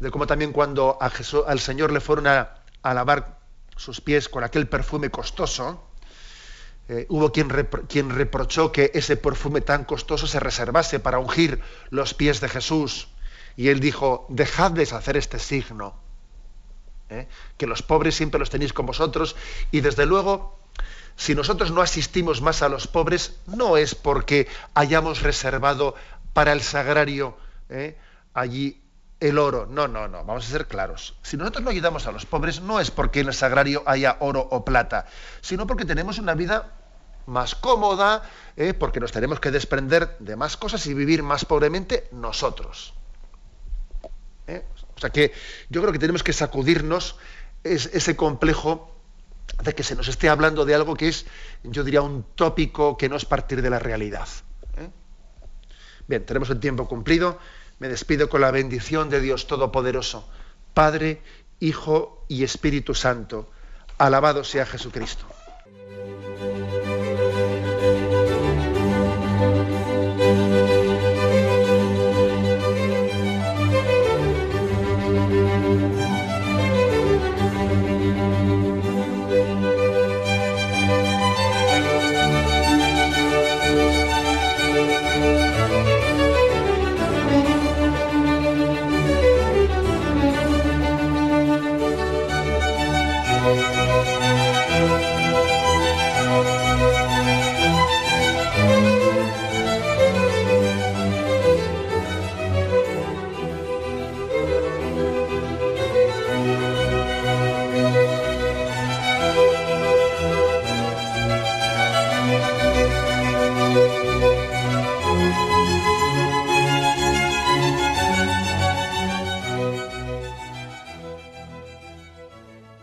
[0.00, 3.38] de cómo también cuando al Señor le fueron a, lavar
[3.76, 5.86] sus pies con aquel perfume costoso,
[6.88, 7.50] eh, hubo quien,
[7.88, 11.60] quien, reprochó que ese perfume tan costoso se reservase para ungir
[11.90, 13.08] los pies de Jesús.
[13.54, 16.05] Y él dijo, dejadles hacer este signo,
[17.10, 17.28] ¿eh?
[17.56, 19.36] que los pobres siempre los tenéis con vosotros.
[19.70, 20.58] Y desde luego,
[21.16, 25.94] si nosotros no asistimos más a los pobres, no es porque hayamos reservado
[26.32, 27.36] para el sagrario
[27.68, 27.96] ¿eh?
[28.34, 28.82] allí
[29.20, 29.66] el oro.
[29.66, 31.16] No, no, no, vamos a ser claros.
[31.22, 34.46] Si nosotros no ayudamos a los pobres, no es porque en el sagrario haya oro
[34.50, 35.06] o plata,
[35.40, 36.72] sino porque tenemos una vida
[37.26, 38.22] más cómoda,
[38.56, 38.74] ¿eh?
[38.74, 42.94] porque nos tenemos que desprender de más cosas y vivir más pobremente nosotros.
[44.46, 44.64] ¿Eh?
[44.96, 45.32] O sea que
[45.68, 47.16] yo creo que tenemos que sacudirnos
[47.62, 48.96] ese complejo
[49.62, 51.26] de que se nos esté hablando de algo que es,
[51.62, 54.28] yo diría, un tópico que no es partir de la realidad.
[54.76, 54.90] ¿eh?
[56.06, 57.38] Bien, tenemos el tiempo cumplido.
[57.78, 60.28] Me despido con la bendición de Dios Todopoderoso,
[60.72, 61.22] Padre,
[61.60, 63.50] Hijo y Espíritu Santo.
[63.98, 65.26] Alabado sea Jesucristo.